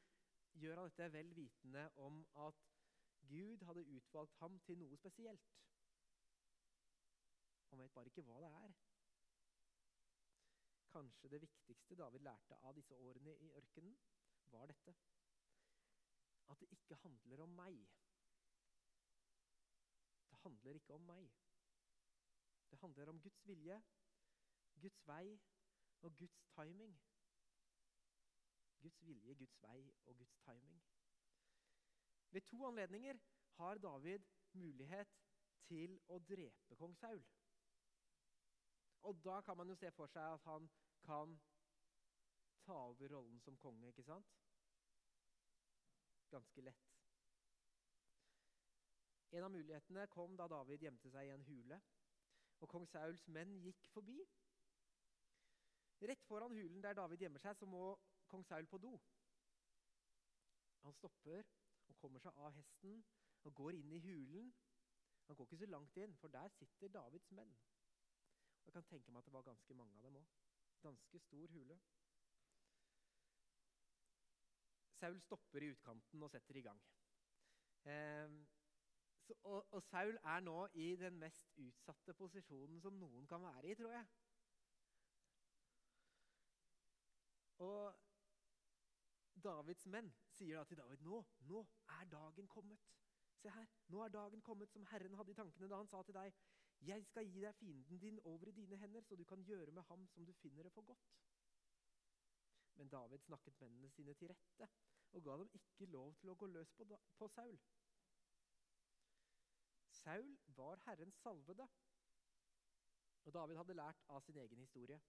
gjør 0.54 0.82
han 0.82 0.90
dette 0.90 1.12
vel 1.14 1.36
vitende 1.36 1.90
om 1.96 2.22
at 2.48 2.62
Gud 3.30 3.64
hadde 3.66 3.88
utvalgt 3.98 4.38
ham 4.40 4.60
til 4.60 4.78
noe 4.78 4.98
spesielt. 4.98 5.56
Han 7.70 7.80
vet 7.80 7.94
bare 7.94 8.12
ikke 8.12 8.22
hva 8.22 8.38
det 8.44 8.52
er. 8.54 8.76
Kanskje 10.96 11.30
det 11.30 11.42
viktigste 11.42 11.96
David 12.00 12.20
lærte 12.24 12.56
av 12.64 12.76
disse 12.78 12.96
årene 12.96 13.34
i 13.44 13.50
ørkenen, 13.60 13.98
var 14.54 14.70
dette. 14.72 14.94
At 16.48 16.62
det 16.62 16.70
ikke 16.72 16.96
handler 17.02 17.42
om 17.44 17.50
meg. 17.58 17.82
Det 20.30 20.40
handler 20.44 20.80
ikke 20.80 20.94
om 20.96 21.02
meg. 21.10 21.28
Det 22.70 22.80
handler 22.80 23.12
om 23.12 23.20
Guds 23.22 23.48
vilje, 23.48 23.82
Guds 24.82 25.02
vei 25.08 25.40
og 26.02 26.16
Guds 26.18 26.40
timing. 26.56 26.96
Guds 28.80 29.06
vilje, 29.06 29.36
Guds 29.36 29.62
vei 29.68 29.94
og 30.06 30.18
Guds 30.18 30.40
timing. 30.48 30.84
Ved 32.32 32.42
to 32.42 32.66
anledninger 32.68 33.20
har 33.60 33.78
David 33.78 34.20
mulighet 34.54 35.20
til 35.68 36.00
å 36.08 36.20
drepe 36.20 36.80
kong 36.80 36.96
Saul. 36.96 37.24
Og 39.06 39.24
da 39.26 39.42
kan 39.42 39.58
man 39.58 39.70
jo 39.70 39.76
se 39.76 39.92
for 39.92 40.10
seg 40.10 40.34
at 40.34 40.44
han 40.48 40.70
kan 41.06 41.38
ta 42.66 42.74
over 42.90 43.14
rollen 43.14 43.40
som 43.40 43.58
konge, 43.62 43.88
ikke 43.88 44.04
sant? 44.04 44.34
Ganske 46.34 46.62
lett. 46.66 46.92
En 49.36 49.44
av 49.44 49.52
mulighetene 49.52 50.08
kom 50.08 50.38
da 50.40 50.48
David 50.48 50.86
gjemte 50.86 51.12
seg 51.12 51.28
i 51.28 51.34
en 51.34 51.46
hule, 51.50 51.80
og 52.64 52.70
kong 52.72 52.88
Sauls 52.88 53.26
menn 53.36 53.58
gikk 53.64 53.88
forbi. 53.94 54.18
Rett 56.06 56.24
foran 56.28 56.56
hulen 56.56 56.82
der 56.84 56.96
David 56.98 57.24
gjemmer 57.24 57.44
seg, 57.44 57.58
så 57.58 57.68
må 57.70 57.84
kong 58.32 58.46
Saul 58.48 58.68
på 58.72 58.80
do. 58.84 58.94
Han 60.86 60.94
stopper 60.94 61.44
og 61.90 61.98
kommer 62.02 62.22
seg 62.24 62.38
av 62.46 62.54
hesten 62.56 63.04
og 63.46 63.56
går 63.58 63.78
inn 63.80 63.94
i 63.94 64.02
hulen. 64.06 64.52
Han 65.28 65.38
går 65.38 65.50
ikke 65.50 65.62
så 65.64 65.70
langt 65.70 65.98
inn, 65.98 66.16
for 66.22 66.34
der 66.34 66.50
sitter 66.58 66.94
Davids 66.94 67.32
menn. 67.32 67.54
Og 68.62 68.70
jeg 68.70 68.78
kan 68.78 68.90
tenke 68.90 69.12
meg 69.12 69.24
at 69.24 69.30
det 69.30 69.34
var 69.34 69.48
ganske 69.50 69.78
mange 69.78 69.98
av 69.98 70.06
dem 70.06 70.20
òg. 70.22 70.45
Ganske 70.86 71.20
stor 71.20 71.48
hule. 71.56 71.80
Saul 75.00 75.22
stopper 75.22 75.64
i 75.66 75.72
utkanten 75.74 76.24
og 76.24 76.30
setter 76.32 76.56
i 76.56 76.62
gang. 76.62 76.82
Eh, 77.86 78.36
så, 79.26 79.34
og, 79.44 79.74
og, 79.74 79.82
Saul 79.84 80.18
er 80.24 80.40
nå 80.40 80.68
i 80.74 80.96
den 80.96 81.18
mest 81.20 81.58
utsatte 81.58 82.14
posisjonen 82.14 82.82
som 82.82 82.98
noen 83.02 83.28
kan 83.28 83.42
være 83.42 83.72
i, 83.72 83.76
tror 83.76 83.92
jeg. 83.96 84.06
Og 87.66 87.96
Davids 89.46 89.86
menn 89.90 90.12
sier 90.38 90.60
da 90.60 90.66
til 90.70 90.78
David 90.78 91.02
nå, 91.06 91.24
nå 91.50 91.64
er 91.98 92.10
dagen 92.12 92.48
kommet. 92.48 92.86
Se 93.42 93.50
her, 93.50 93.68
nå 93.94 94.04
er 94.06 94.14
dagen 94.14 94.42
kommet 94.42 94.72
som 94.74 94.86
Herren 94.92 95.18
hadde 95.18 95.34
i 95.34 95.38
tankene 95.42 95.70
da 95.70 95.82
han 95.82 95.90
sa 95.90 96.02
til 96.06 96.18
deg, 96.18 96.38
jeg 96.82 97.06
skal 97.06 97.28
gi 97.28 97.42
deg 97.42 97.56
fienden 97.56 98.00
din 98.00 98.20
over 98.24 98.48
i 98.48 98.52
dine 98.52 98.78
hender, 98.78 99.02
så 99.02 99.16
du 99.16 99.24
kan 99.24 99.44
gjøre 99.44 99.72
med 99.72 99.84
ham 99.84 100.08
som 100.08 100.26
du 100.26 100.34
finner 100.34 100.64
det 100.64 100.72
for 100.72 100.82
godt. 100.82 101.16
Men 102.76 102.90
David 102.90 103.20
snakket 103.20 103.62
mennene 103.62 103.90
sine 103.90 104.14
til 104.14 104.28
rette 104.28 104.70
og 105.16 105.24
ga 105.24 105.38
dem 105.38 105.50
ikke 105.54 105.86
lov 105.86 106.16
til 106.20 106.30
å 106.30 106.36
gå 106.36 106.48
løs 106.52 106.72
på, 107.18 107.28
Saul. 107.28 107.60
Saul 109.96 110.34
var 110.58 110.82
Herrens 110.86 111.16
salvede, 111.24 111.68
og 113.24 113.34
David 113.34 113.58
hadde 113.58 113.78
lært 113.80 114.04
av 114.10 114.22
sin 114.22 114.38
egen 114.38 114.60
historie. 114.60 115.00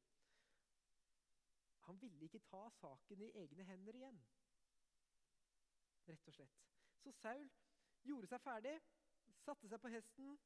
Han 1.89 2.01
ville 2.01 2.25
ikke 2.25 2.45
ta 2.47 2.69
saken 2.79 3.23
i 3.23 3.33
egne 3.43 3.67
hender 3.67 3.99
igjen. 3.99 4.23
Rett 6.07 6.31
og 6.31 6.39
slett. 6.39 6.63
Så 7.03 7.13
Saul 7.19 7.51
gjorde 8.07 8.31
seg 8.31 8.43
ferdig, 8.43 8.77
satte 9.43 9.69
seg 9.69 9.83
på 9.83 9.91
hesten 9.91 10.39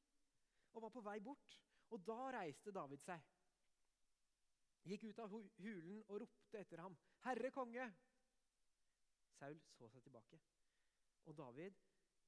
og 0.73 0.81
var 0.81 0.89
på 0.89 1.03
vei 1.05 1.19
bort. 1.19 1.57
Og 1.91 2.03
da 2.07 2.19
reiste 2.31 2.71
David 2.71 3.01
seg, 3.03 3.23
gikk 4.87 5.09
ut 5.09 5.19
av 5.19 5.33
hulen 5.33 6.03
og 6.07 6.21
ropte 6.23 6.61
etter 6.61 6.81
ham. 6.81 6.95
'Herre 7.25 7.51
konge!' 7.51 7.87
Saul 9.39 9.59
så 9.77 9.89
seg 9.89 10.03
tilbake, 10.03 10.39
og 11.25 11.37
David 11.37 11.75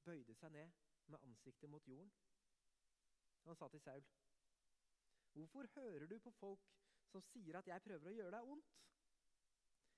bøyde 0.04 0.34
seg 0.34 0.52
ned 0.52 0.70
med 1.06 1.18
ansiktet 1.22 1.70
mot 1.70 1.88
jorden. 1.88 2.12
Han 3.44 3.56
sa 3.56 3.68
til 3.68 3.80
Saul, 3.80 4.04
'Hvorfor 5.32 5.66
hører 5.74 6.06
du 6.06 6.18
på 6.18 6.30
folk 6.30 6.60
som 7.06 7.22
sier 7.22 7.58
at 7.58 7.66
jeg 7.66 7.82
prøver 7.82 8.10
å 8.10 8.16
gjøre 8.18 8.36
deg 8.36 8.52
ondt?' 8.56 8.74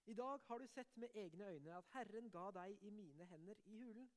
I 0.06 0.14
dag 0.14 0.40
har 0.46 0.58
du 0.58 0.66
sett 0.66 0.96
med 0.96 1.10
egne 1.14 1.48
øyne 1.50 1.76
at 1.76 1.88
Herren 1.92 2.30
ga 2.30 2.50
deg 2.54 2.82
i 2.82 2.90
mine 2.90 3.24
hender 3.26 3.58
i 3.64 3.76
hulen. 3.76 4.10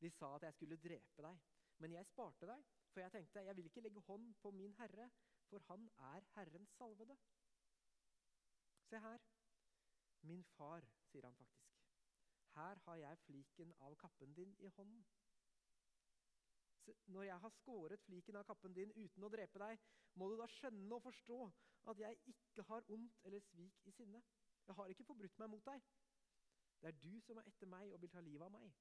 De 0.00 0.10
sa 0.10 0.34
at 0.36 0.42
jeg 0.42 0.54
skulle 0.54 0.76
drepe 0.76 1.22
deg, 1.22 1.38
men 1.78 1.92
jeg 1.92 2.06
sparte 2.06 2.48
deg, 2.48 2.64
for 2.92 3.00
jeg 3.00 3.12
tenkte 3.12 3.44
jeg 3.44 3.56
vil 3.56 3.68
ikke 3.68 3.80
legge 3.84 4.00
hånd 4.08 4.34
på 4.42 4.50
min 4.50 4.74
herre, 4.78 5.10
for 5.48 5.62
han 5.68 5.90
er 5.98 6.24
Herrens 6.34 6.70
salvede. 6.78 7.16
Se 8.88 8.98
her. 8.98 9.18
Min 10.22 10.44
far, 10.44 10.86
sier 11.10 11.26
han 11.26 11.34
faktisk. 11.34 11.74
Her 12.54 12.78
har 12.84 12.96
jeg 12.96 13.18
fliken 13.18 13.74
av 13.80 13.94
kappen 14.00 14.34
din 14.34 14.54
i 14.58 14.66
hånden. 14.66 15.04
Se, 16.84 16.94
når 17.06 17.22
jeg 17.22 17.38
har 17.40 17.50
skåret 17.50 18.00
fliken 18.00 18.36
av 18.36 18.44
kappen 18.48 18.74
din 18.74 18.92
uten 18.96 19.26
å 19.26 19.30
drepe 19.30 19.60
deg, 19.60 19.84
må 20.14 20.30
du 20.30 20.36
da 20.40 20.46
skjønne 20.50 20.96
og 20.96 21.02
forstå 21.04 21.38
at 21.92 22.00
jeg 22.00 22.18
ikke 22.32 22.64
har 22.70 22.90
ondt 22.96 23.20
eller 23.24 23.40
svik 23.40 23.86
i 23.86 23.92
sinne. 23.92 24.22
Jeg 24.66 24.74
har 24.74 24.90
ikke 24.90 25.04
forbrutt 25.04 25.38
meg 25.38 25.50
mot 25.50 25.66
deg. 25.66 25.84
Det 26.80 26.88
er 26.88 27.00
du 27.02 27.20
som 27.20 27.38
er 27.40 27.48
etter 27.50 27.70
meg 27.70 27.92
og 27.92 28.00
vil 28.02 28.10
ta 28.10 28.22
livet 28.24 28.46
av 28.46 28.54
meg. 28.54 28.72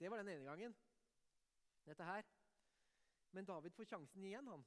Det 0.00 0.10
var 0.10 0.16
den 0.16 0.28
ene 0.28 0.44
gangen. 0.44 0.76
Dette 1.84 2.04
her. 2.04 2.22
Men 3.30 3.44
David 3.44 3.70
får 3.70 3.84
sjansen 3.84 4.24
igjen, 4.24 4.46
han. 4.48 4.64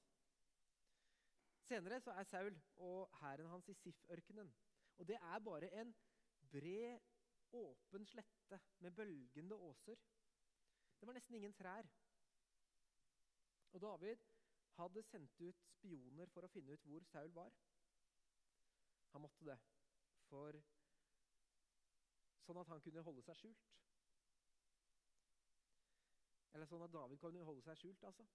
Senere 1.65 1.97
så 2.01 2.11
er 2.11 2.23
Saul 2.23 2.59
og 2.75 3.17
hæren 3.21 3.49
hans 3.49 3.69
i 3.69 3.73
Sif-ørkenen. 3.73 4.53
Og 4.97 5.07
det 5.07 5.15
er 5.15 5.39
bare 5.39 5.71
en 5.81 5.95
bred, 6.51 6.99
åpen 7.51 8.05
slette 8.05 8.59
med 8.79 8.91
bølgende 8.91 9.55
åser. 9.55 9.95
Det 10.99 11.07
var 11.07 11.13
nesten 11.17 11.35
ingen 11.35 11.53
trær. 11.53 11.89
Og 13.73 13.81
David 13.81 14.17
hadde 14.77 15.03
sendt 15.03 15.41
ut 15.41 15.65
spioner 15.73 16.29
for 16.29 16.45
å 16.45 16.51
finne 16.53 16.77
ut 16.77 16.85
hvor 16.85 17.09
Saul 17.09 17.33
var. 17.33 17.53
Han 19.13 19.21
måtte 19.25 19.45
det, 19.45 19.57
for 20.29 20.57
sånn 22.45 22.61
at 22.61 22.69
han 22.69 22.81
kunne 22.85 23.05
holde 23.05 23.25
seg 23.25 23.37
skjult. 23.41 23.73
Eller 26.53 26.69
sånn 26.69 26.83
at 26.85 26.93
David 26.93 27.21
kunne 27.21 27.45
holde 27.47 27.63
seg 27.65 27.79
skjult, 27.79 28.03
altså. 28.09 28.25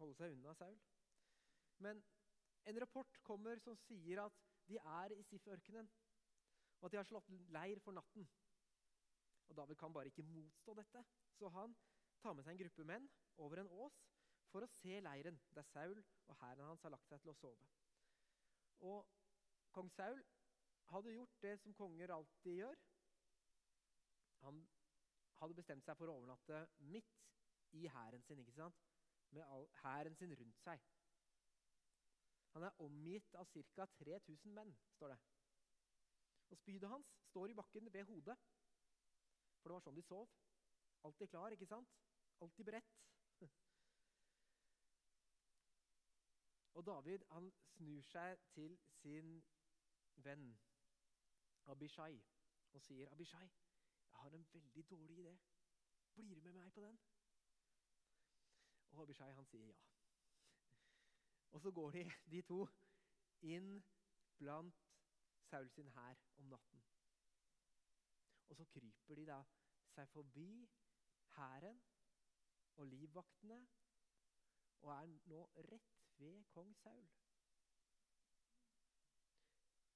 Holde 0.00 0.16
seg 0.18 0.34
unna 0.36 0.54
Saul. 0.54 0.78
Men 1.82 2.02
en 2.70 2.80
rapport 2.82 3.18
kommer 3.26 3.60
som 3.62 3.76
sier 3.86 4.22
at 4.22 4.42
de 4.66 4.78
er 4.78 5.14
i 5.14 5.22
Sif-ørkenen, 5.26 5.88
og 6.80 6.88
at 6.88 6.94
de 6.94 7.00
har 7.00 7.08
slått 7.08 7.30
leir 7.54 7.80
for 7.82 7.96
natten. 7.96 8.26
Og 9.48 9.56
David 9.56 9.78
kan 9.80 9.94
bare 9.94 10.10
ikke 10.10 10.26
motstå 10.26 10.74
dette, 10.78 11.02
så 11.38 11.50
han 11.54 11.74
tar 12.22 12.34
med 12.34 12.46
seg 12.46 12.56
en 12.56 12.62
gruppe 12.64 12.86
menn 12.88 13.08
over 13.42 13.62
en 13.62 13.70
ås 13.84 13.98
for 14.50 14.64
å 14.64 14.70
se 14.78 14.98
leiren 15.02 15.38
der 15.54 15.66
Saul 15.70 15.98
og 15.98 16.38
hæren 16.40 16.70
hans 16.70 16.82
har 16.86 16.94
lagt 16.94 17.08
seg 17.10 17.22
til 17.22 17.32
å 17.32 17.38
sove. 17.38 17.68
Og 18.88 19.06
kong 19.74 19.90
Saul 19.94 20.22
hadde 20.92 21.14
gjort 21.14 21.42
det 21.42 21.54
som 21.60 21.74
konger 21.76 22.14
alltid 22.14 22.60
gjør. 22.60 22.82
Han 24.44 24.62
hadde 25.40 25.58
bestemt 25.58 25.84
seg 25.86 25.98
for 25.98 26.10
å 26.10 26.18
overnatte 26.20 26.62
midt 26.92 27.26
i 27.76 27.88
hæren 27.92 28.22
sin, 28.22 28.38
ikke 28.42 28.52
sant? 28.52 28.84
med 29.30 29.66
hæren 29.82 30.14
sin 30.14 30.34
rundt 30.40 30.58
seg. 30.60 30.80
Han 32.52 32.62
er 32.62 32.80
omgitt 32.80 33.34
av 33.34 33.46
ca. 33.52 33.84
3000 33.84 34.54
menn, 34.54 34.76
står 34.90 35.08
det. 35.08 35.18
Og 36.50 36.56
spydet 36.56 36.88
hans 36.88 37.06
står 37.28 37.46
i 37.46 37.54
bakken 37.54 37.92
ved 37.92 38.04
hodet. 38.04 38.38
For 39.60 39.68
det 39.68 39.74
var 39.74 39.84
sånn 39.84 39.98
de 39.98 40.02
sov. 40.06 40.30
Alltid 41.04 41.28
klar, 41.28 41.52
ikke 41.52 41.66
sant? 41.66 41.90
Alltid 42.40 42.64
beredt. 42.64 42.94
Og 46.76 46.86
David 46.86 47.24
han 47.32 47.50
snur 47.74 48.02
seg 48.04 48.38
til 48.54 48.78
sin 49.00 49.42
venn 50.24 50.48
Abishai 51.66 52.22
og 52.72 52.82
sier, 52.82 53.08
'Abishai, 53.10 53.46
jeg 54.10 54.18
har 54.20 54.30
en 54.36 54.46
veldig 54.52 54.84
dårlig 54.90 55.18
idé. 55.18 55.38
Blir 56.14 56.34
du 56.34 56.40
med 56.40 56.52
meg 56.52 56.72
på 56.72 56.80
den?' 56.80 56.98
Og 58.96 59.02
Abishai 59.02 59.32
han 59.36 59.44
sier 59.44 59.66
ja. 59.68 59.74
Og 61.52 61.60
så 61.60 61.70
går 61.70 61.90
de, 61.90 62.04
de 62.32 62.42
to 62.48 62.62
inn 63.54 63.82
blant 64.40 64.86
Saul 65.50 65.68
sin 65.70 65.90
hær 65.92 66.22
om 66.40 66.48
natten. 66.52 66.84
Og 68.48 68.56
så 68.56 68.64
kryper 68.72 69.20
de 69.20 69.26
da 69.28 69.36
seg 69.92 70.08
forbi 70.14 70.48
hæren 71.36 71.82
og 72.76 72.86
livvaktene 72.86 73.60
og 74.80 74.92
er 74.96 75.12
nå 75.32 75.42
rett 75.68 76.02
ved 76.22 76.44
kong 76.56 76.72
Saul. 76.80 77.08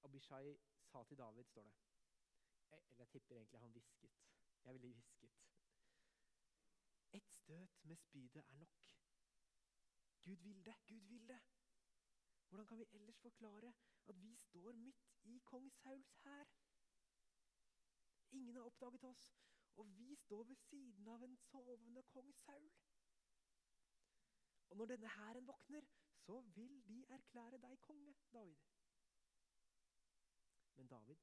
Abishai 0.03 0.59
sa 0.93 1.05
til 1.05 1.19
David, 1.19 1.45
står 1.45 1.69
det. 1.69 1.81
Eller 2.71 2.95
jeg 2.99 3.09
tipper 3.09 3.37
egentlig 3.37 3.61
han 3.61 3.71
hvisket. 3.71 4.21
Jeg 4.65 4.73
ville 4.75 4.89
hvisket. 4.89 5.50
Ett 7.13 7.31
støt 7.31 7.85
med 7.85 7.97
spydet 7.97 8.45
er 8.49 8.55
nok. 8.55 8.83
Gud 10.23 10.37
vil 10.37 10.65
det, 10.65 10.75
Gud 10.87 11.01
vil 11.01 11.29
det. 11.29 11.41
Hvordan 12.49 12.67
kan 12.67 12.79
vi 12.79 12.87
ellers 12.93 13.19
forklare 13.19 13.73
at 14.07 14.23
vi 14.23 14.35
står 14.37 14.73
midt 14.73 15.09
i 15.23 15.39
kong 15.45 15.73
Sauls 15.73 16.13
hær? 16.25 16.45
Ingen 18.31 18.57
har 18.57 18.63
oppdaget 18.63 19.05
oss, 19.05 19.35
og 19.77 19.99
vi 19.99 20.15
står 20.15 20.45
ved 20.45 20.57
siden 20.57 21.09
av 21.09 21.23
en 21.23 21.37
sovende 21.37 22.03
kong 22.03 22.35
Saul. 22.35 22.73
Og 24.69 24.77
når 24.77 24.87
denne 24.87 25.09
hæren 25.09 25.47
våkner, 25.47 25.87
så 26.15 26.41
vil 26.41 26.87
de 26.87 27.05
erklære 27.09 27.59
deg 27.59 27.81
konge, 27.81 28.15
David. 28.33 28.57
Men 30.77 30.87
David 30.87 31.17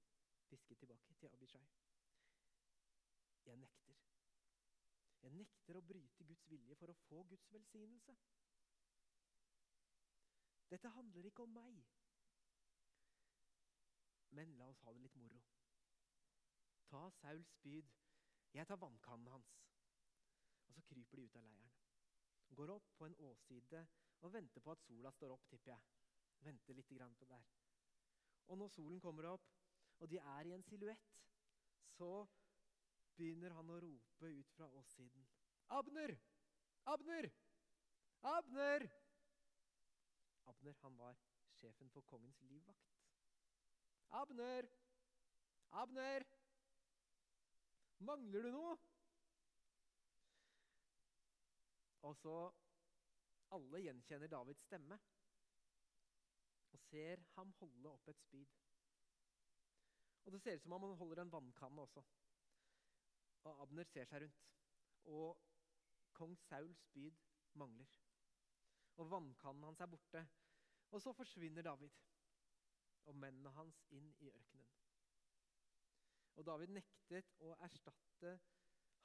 hvisket 0.47 0.77
tilbake 0.77 1.13
til 1.13 1.27
Abishai. 1.27 1.67
Jeg 3.45 3.57
nekter. 3.57 3.93
Jeg 5.21 5.26
nekter 5.37 5.77
å 5.77 5.85
bryte 5.85 6.25
Guds 6.27 6.47
vilje 6.51 6.75
for 6.79 6.91
å 6.91 6.97
få 7.07 7.23
Guds 7.31 7.51
velsignelse. 7.53 8.15
Dette 10.71 10.91
handler 10.91 11.29
ikke 11.29 11.45
om 11.45 11.53
meg. 11.55 11.83
Men 14.35 14.57
la 14.59 14.67
oss 14.67 14.81
ha 14.83 14.93
det 14.93 15.05
litt 15.05 15.15
moro. 15.15 15.39
Ta 16.91 17.07
Sauls 17.21 17.53
spyd. 17.55 17.93
Jeg 18.53 18.67
tar 18.67 18.79
vannkannen 18.81 19.31
hans. 19.31 19.53
Og 20.67 20.75
så 20.75 20.83
kryper 20.89 21.19
de 21.19 21.27
ut 21.27 21.37
av 21.39 21.45
leiren. 21.47 21.71
Går 22.57 22.73
opp 22.73 22.91
på 22.97 23.07
en 23.07 23.15
åside 23.27 23.85
og 24.25 24.33
venter 24.33 24.63
på 24.63 24.73
at 24.73 24.83
sola 24.83 25.11
står 25.11 25.33
opp, 25.35 25.47
tipper 25.51 25.71
jeg. 25.71 25.81
Venter 26.45 26.77
litt 26.77 26.89
på 27.19 27.25
der. 27.25 27.47
Og 28.47 28.57
når 28.57 28.67
solen 28.67 28.99
kommer 28.99 29.25
opp, 29.25 29.47
og 29.99 30.09
de 30.09 30.17
er 30.17 30.47
i 30.47 30.53
en 30.53 30.63
silhuett, 30.63 31.17
så 31.97 32.27
begynner 33.17 33.53
han 33.57 33.69
å 33.73 33.79
rope 33.81 34.31
ut 34.31 34.51
fra 34.55 34.67
åssiden. 34.79 35.27
Abner! 35.73 36.13
Abner! 36.87 37.29
Abner! 38.31 38.87
Abner 40.47 40.77
han 40.81 40.97
var 40.97 41.17
sjefen 41.59 41.89
for 41.93 42.05
kongens 42.07 42.41
livvakt. 42.47 42.93
Abner! 44.21 44.69
Abner! 45.81 46.27
Mangler 47.99 48.45
du 48.45 48.51
noe? 48.53 48.77
Og 52.07 52.15
så 52.21 52.35
alle 53.57 53.81
gjenkjenner 53.81 54.29
Davids 54.31 54.63
stemme 54.67 54.99
og 56.75 56.79
ser 56.87 57.23
ham 57.35 57.51
holde 57.59 57.89
opp 57.89 58.07
et 58.11 58.21
spyd. 58.21 58.53
Og 60.27 60.33
Det 60.33 60.41
ser 60.43 60.59
ut 60.59 60.63
som 60.63 60.75
om 60.77 60.83
han 60.83 60.97
holder 60.99 61.21
en 61.23 61.31
vannkanne 61.31 61.81
også. 61.81 62.03
Og 63.43 63.61
Abner 63.61 63.83
ser 63.83 64.05
seg 64.05 64.21
rundt. 64.23 64.43
Og 65.05 65.37
kong 66.13 66.37
Sauls 66.47 66.81
spyd 66.89 67.15
mangler. 67.53 67.87
Og 68.97 69.11
vannkannen 69.11 69.63
hans 69.63 69.79
er 69.79 69.85
borte. 69.85 70.27
Og 70.91 71.01
så 71.01 71.13
forsvinner 71.13 71.61
David 71.61 71.89
og 73.07 73.15
mennene 73.15 73.49
hans 73.55 73.83
inn 73.95 74.13
i 74.19 74.29
ørkenen. 74.29 74.67
Og 76.37 76.45
David 76.45 76.73
nektet 76.75 77.33
å 77.41 77.53
erstatte 77.65 78.33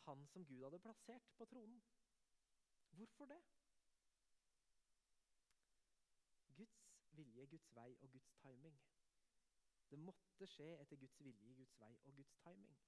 han 0.07 0.25
som 0.33 0.45
Gud 0.47 0.64
hadde 0.64 0.81
plassert 0.85 1.29
på 1.38 1.47
tronen. 1.49 1.83
Hvorfor 2.92 3.31
det? 3.31 3.38
Guds 6.59 6.83
vilje, 7.16 7.47
Guds 7.47 7.75
vei 7.75 7.88
og 8.01 8.11
Guds 8.12 8.35
timing. 8.42 8.81
Det 9.90 9.99
måtte 9.99 10.47
skje 10.47 10.68
etter 10.81 11.01
Guds 11.01 11.21
vilje, 11.25 11.55
Guds 11.55 11.79
vei 11.81 11.92
og 12.05 12.14
Guds 12.18 12.37
timing. 12.45 12.81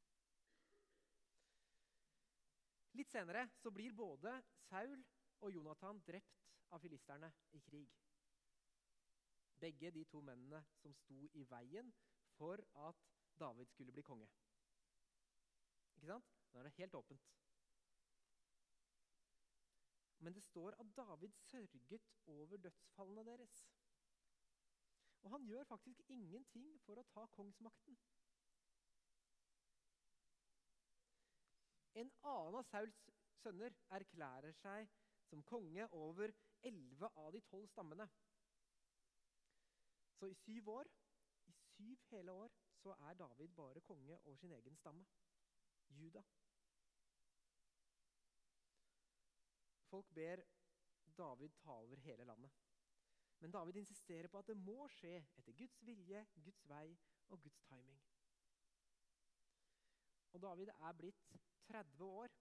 Litt 2.94 3.10
senere 3.10 3.48
så 3.58 3.72
blir 3.74 3.94
både 3.98 4.36
Saul 4.68 5.00
og 5.42 5.50
Jonathan 5.50 5.98
drept 6.06 6.44
av 6.74 6.82
filisterne 6.82 7.30
i 7.58 7.60
krig. 7.66 7.90
Begge 9.58 9.90
de 9.94 10.04
to 10.10 10.20
mennene 10.22 10.60
som 10.78 10.94
sto 10.94 11.26
i 11.34 11.42
veien 11.50 11.90
for 12.36 12.62
at 12.86 13.06
David 13.38 13.70
skulle 13.70 13.94
bli 13.94 14.04
konge. 14.06 14.28
Ikke 15.96 16.10
sant? 16.10 16.30
Nå 16.52 16.60
er 16.60 16.68
det 16.68 16.76
helt 16.78 16.94
åpent. 16.94 17.30
Men 20.22 20.34
det 20.34 20.42
står 20.42 20.76
at 20.80 20.96
David 20.96 21.34
sørget 21.50 22.06
over 22.26 22.56
dødsfallene 22.56 23.24
deres. 23.26 23.64
Og 25.22 25.30
han 25.30 25.46
gjør 25.46 25.64
faktisk 25.64 26.00
ingenting 26.08 26.78
for 26.86 27.00
å 27.00 27.06
ta 27.10 27.26
kongsmakten. 27.34 27.98
En 31.94 32.10
annen 32.26 32.58
av 32.58 32.66
Sauls 32.66 32.96
sønner 33.38 33.74
erklærer 33.94 34.54
seg 34.58 34.88
som 35.28 35.44
konge 35.46 35.86
over 35.94 36.32
elleve 36.66 37.10
av 37.22 37.30
de 37.34 37.42
tolv 37.50 37.68
stammene. 37.70 38.06
Så 40.18 40.26
i 40.30 40.34
syv 40.34 40.68
år, 40.74 40.90
i 41.46 41.52
syv 41.52 42.02
hele 42.10 42.32
år, 42.32 42.56
så 42.82 42.96
er 43.08 43.14
David 43.14 43.54
bare 43.56 43.80
konge 43.80 44.18
over 44.24 44.36
sin 44.36 44.52
egen 44.52 44.76
stamme, 44.76 45.06
Juda. 45.88 46.22
Folk 49.90 50.10
ber 50.14 50.42
David 51.18 51.54
ta 51.62 51.78
over 51.78 51.96
hele 51.96 52.24
landet. 52.24 52.50
Men 53.38 53.50
David 53.50 53.76
insisterer 53.76 54.28
på 54.28 54.38
at 54.38 54.46
det 54.50 54.56
må 54.56 54.88
skje 54.88 55.18
etter 55.38 55.52
Guds 55.52 55.82
vilje, 55.86 56.26
Guds 56.44 56.68
vei 56.68 56.96
og 57.28 57.42
Guds 57.42 57.62
timing. 57.68 58.00
Og 60.32 60.42
David 60.42 60.72
er 60.74 60.92
blitt 60.98 61.26
30 61.68 62.04
år 62.04 62.34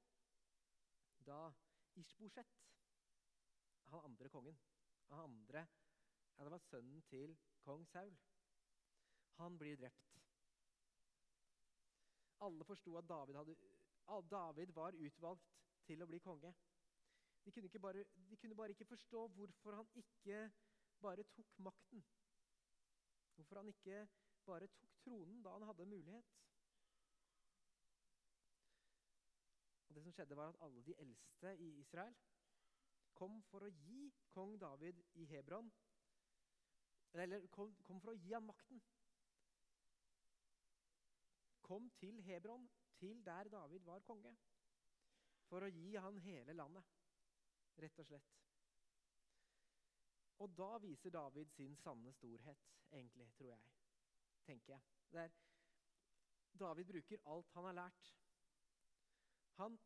da 1.25 1.53
Ishbosjet, 1.95 2.47
han 3.91 4.05
andre 4.09 4.29
kongen 4.29 4.57
Han 5.09 5.19
andre, 5.19 5.67
ja, 6.37 6.43
Det 6.43 6.51
var 6.51 6.57
sønnen 6.57 7.01
til 7.01 7.37
kong 7.61 7.87
Saul. 7.87 8.17
Han 9.37 9.57
blir 9.57 9.75
drept 9.77 10.17
Alle 12.41 12.65
forsto 12.65 12.97
at 12.97 13.09
David, 13.09 13.35
hadde, 13.35 13.55
David 14.31 14.71
var 14.75 14.97
utvalgt 14.99 15.53
til 15.85 16.01
å 16.03 16.07
bli 16.07 16.19
konge. 16.19 16.53
De 17.45 17.51
kunne, 17.51 17.69
bare, 17.79 18.03
de 18.29 18.37
kunne 18.37 18.55
bare 18.55 18.69
ikke 18.75 18.85
forstå 18.85 19.27
hvorfor 19.27 19.75
han 19.75 19.87
ikke 19.95 20.51
bare 21.01 21.23
tok 21.23 21.59
makten. 21.59 22.03
Hvorfor 23.35 23.55
han 23.55 23.67
ikke 23.67 24.07
bare 24.45 24.67
tok 24.67 24.97
tronen 25.03 25.43
da 25.43 25.55
han 25.55 25.67
hadde 25.67 25.85
mulighet. 25.85 26.35
Og 29.93 29.97
det 29.97 30.03
som 30.03 30.13
skjedde 30.13 30.35
var 30.35 30.47
at 30.49 30.61
Alle 30.65 30.81
de 30.81 30.93
eldste 30.97 31.49
i 31.61 31.67
Israel 31.79 32.15
kom 33.13 33.35
for 33.45 33.61
å 33.61 33.67
gi 33.69 34.07
kong 34.33 34.55
David 34.57 35.03
i 35.21 35.25
Hebron 35.29 35.67
Eller 37.13 37.45
kom, 37.53 37.75
kom 37.85 37.99
for 38.01 38.09
å 38.09 38.17
gi 38.17 38.31
han 38.33 38.47
makten. 38.47 38.79
Kom 41.61 41.91
til 42.01 42.17
Hebron, 42.25 42.65
til 42.97 43.21
der 43.25 43.51
David 43.53 43.85
var 43.85 44.01
konge, 44.07 44.33
for 45.45 45.61
å 45.61 45.69
gi 45.69 45.93
han 45.93 46.17
hele 46.25 46.57
landet, 46.57 46.89
rett 47.85 48.01
og 48.01 48.09
slett. 48.09 48.33
Og 50.41 50.57
da 50.57 50.71
viser 50.81 51.13
David 51.13 51.53
sin 51.53 51.77
sanne 51.77 52.15
storhet, 52.17 52.65
egentlig, 52.89 53.29
tror 53.37 53.53
jeg. 53.53 53.69
Tenker 54.49 54.73
jeg. 54.73 54.81
Der 55.13 55.37
David 56.65 56.89
bruker 56.95 57.29
alt 57.29 57.53
han 57.53 57.69
har 57.69 57.81
lært. 57.83 58.13
Han, 59.59 59.79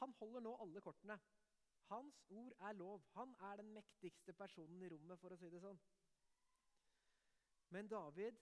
han 0.00 0.12
holder 0.20 0.40
nå 0.40 0.54
alle 0.62 0.80
kortene. 0.80 1.18
Hans 1.88 2.20
ord 2.28 2.52
er 2.60 2.72
lov. 2.72 3.04
Han 3.14 3.34
er 3.40 3.56
den 3.56 3.72
mektigste 3.72 4.32
personen 4.32 4.82
i 4.82 4.88
rommet, 4.92 5.20
for 5.20 5.32
å 5.32 5.40
si 5.40 5.50
det 5.52 5.62
sånn. 5.64 5.80
Men 7.72 7.88
David 7.88 8.38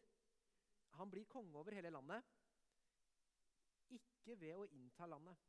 han 0.97 1.11
blir 1.11 1.25
konge 1.29 1.59
over 1.59 1.75
hele 1.75 1.91
landet. 1.91 2.23
Ikke 3.93 4.37
ved 4.41 4.55
å 4.57 4.67
innta 4.75 5.07
landet, 5.07 5.43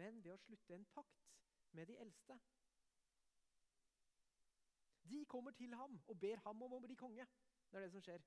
men 0.00 0.22
ved 0.24 0.32
å 0.34 0.40
slutte 0.42 0.74
en 0.74 0.86
pakt 0.94 1.28
med 1.76 1.86
de 1.86 1.98
eldste. 2.02 2.38
De 5.08 5.24
kommer 5.26 5.54
til 5.56 5.74
ham 5.74 6.00
og 6.06 6.18
ber 6.20 6.40
ham 6.44 6.62
om 6.62 6.74
å 6.76 6.80
bli 6.82 6.96
konge. 6.98 7.26
Det 7.70 7.78
er 7.78 7.86
det 7.86 7.92
som 7.92 8.02
skjer. 8.04 8.24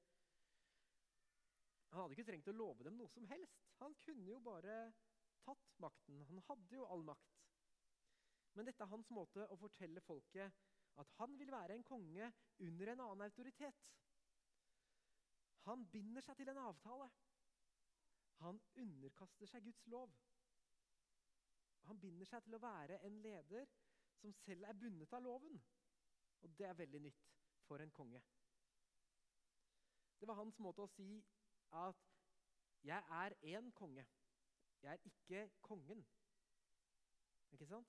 Han 1.91 2.01
hadde 2.01 2.15
ikke 2.15 2.27
trengt 2.29 2.47
å 2.47 2.55
love 2.55 2.85
dem 2.87 2.97
noe 2.99 3.11
som 3.11 3.25
helst. 3.27 3.63
Han 3.81 3.95
kunne 4.05 4.31
jo 4.31 4.39
bare 4.43 4.75
tatt 5.43 5.71
makten. 5.83 6.21
Han 6.29 6.43
hadde 6.47 6.77
jo 6.77 6.87
all 6.87 7.03
makt. 7.07 7.39
Men 8.55 8.67
dette 8.67 8.83
er 8.83 8.91
hans 8.91 9.09
måte 9.15 9.47
å 9.51 9.57
fortelle 9.59 10.03
folket 10.03 10.61
at 10.99 11.11
han 11.19 11.35
vil 11.39 11.51
være 11.51 11.75
en 11.75 11.87
konge 11.87 12.27
under 12.63 12.91
en 12.91 13.03
annen 13.05 13.25
autoritet. 13.27 13.83
Han 15.67 15.85
binder 15.93 16.23
seg 16.25 16.39
til 16.39 16.51
en 16.51 16.63
avtale. 16.63 17.07
Han 18.41 18.59
underkaster 18.81 19.49
seg 19.51 19.67
Guds 19.67 19.85
lov. 19.93 20.13
Han 21.87 21.99
binder 22.01 22.27
seg 22.29 22.43
til 22.45 22.57
å 22.57 22.61
være 22.61 22.99
en 23.07 23.19
leder 23.23 23.67
som 24.21 24.33
selv 24.43 24.67
er 24.69 24.77
bundet 24.77 25.13
av 25.13 25.23
loven. 25.25 25.59
Og 26.41 26.55
det 26.57 26.67
er 26.67 26.77
veldig 26.77 27.01
nytt 27.05 27.27
for 27.67 27.83
en 27.83 27.93
konge. 27.93 28.21
Det 30.19 30.27
var 30.29 30.37
hans 30.37 30.57
måte 30.61 30.83
å 30.85 30.91
si 30.93 31.07
at 31.73 31.95
'jeg 32.83 33.03
er 33.09 33.29
én 33.43 33.71
konge'. 33.71 34.05
Jeg 34.81 34.91
er 34.93 34.97
ikke 35.05 35.51
kongen. 35.61 36.07
Ikke 37.51 37.65
sant? 37.65 37.87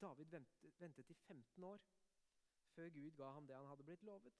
David 0.00 0.24
ventet, 0.24 0.80
ventet 0.80 1.10
i 1.10 1.14
15 1.14 1.64
år 1.64 1.80
før 2.74 2.90
Gud 2.90 3.10
ga 3.10 3.30
ham 3.30 3.46
det 3.46 3.56
han 3.56 3.66
hadde 3.66 3.84
blitt 3.84 4.02
lovet. 4.02 4.34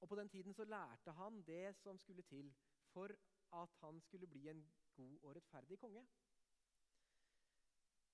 Og 0.00 0.08
På 0.08 0.16
den 0.16 0.28
tiden 0.28 0.54
så 0.54 0.64
lærte 0.64 1.12
han 1.12 1.42
det 1.42 1.76
som 1.76 1.98
skulle 1.98 2.22
til 2.22 2.54
for 2.92 3.08
at 3.52 3.68
han 3.80 4.00
skulle 4.00 4.26
bli 4.26 4.48
en 4.48 4.72
god 4.96 5.18
og 5.22 5.36
rettferdig 5.36 5.78
konge. 5.78 6.06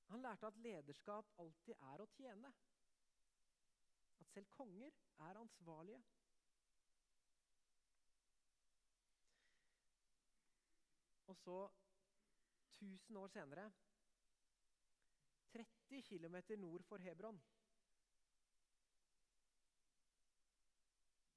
Han 0.06 0.22
lærte 0.22 0.46
at 0.46 0.56
lederskap 0.56 1.26
alltid 1.38 1.74
er 1.74 2.02
å 2.02 2.06
tjene. 2.16 2.52
At 4.20 4.26
selv 4.26 4.46
konger 4.46 4.90
er 5.18 5.40
ansvarlige. 5.40 6.04
Og 11.26 11.36
så, 11.36 11.70
1000 12.80 13.18
år 13.18 13.26
senere 13.26 13.72
30 15.52 16.02
km 16.02 16.36
nord 16.58 16.82
for 16.82 16.96
Hebron. 16.96 17.42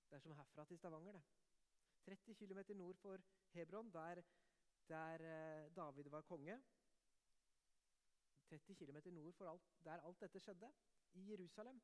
Det 0.09 0.15
er 0.15 0.19
som 0.19 0.31
herfra 0.31 0.65
til 0.65 0.77
Stavanger, 0.77 1.11
det. 1.11 1.23
30 2.05 2.35
km 2.35 2.59
nord 2.77 2.95
for 2.95 3.17
Hebron, 3.51 3.91
der, 3.93 4.21
der 4.87 5.13
eh, 5.13 5.75
David 5.75 6.09
var 6.09 6.21
konge. 6.21 6.63
30 8.49 8.75
km 8.75 8.97
nord 9.11 9.33
for 9.33 9.51
alt, 9.51 9.63
der 9.83 10.07
alt 10.07 10.21
dette 10.21 10.39
skjedde, 10.39 10.73
i 11.13 11.31
Jerusalem, 11.31 11.81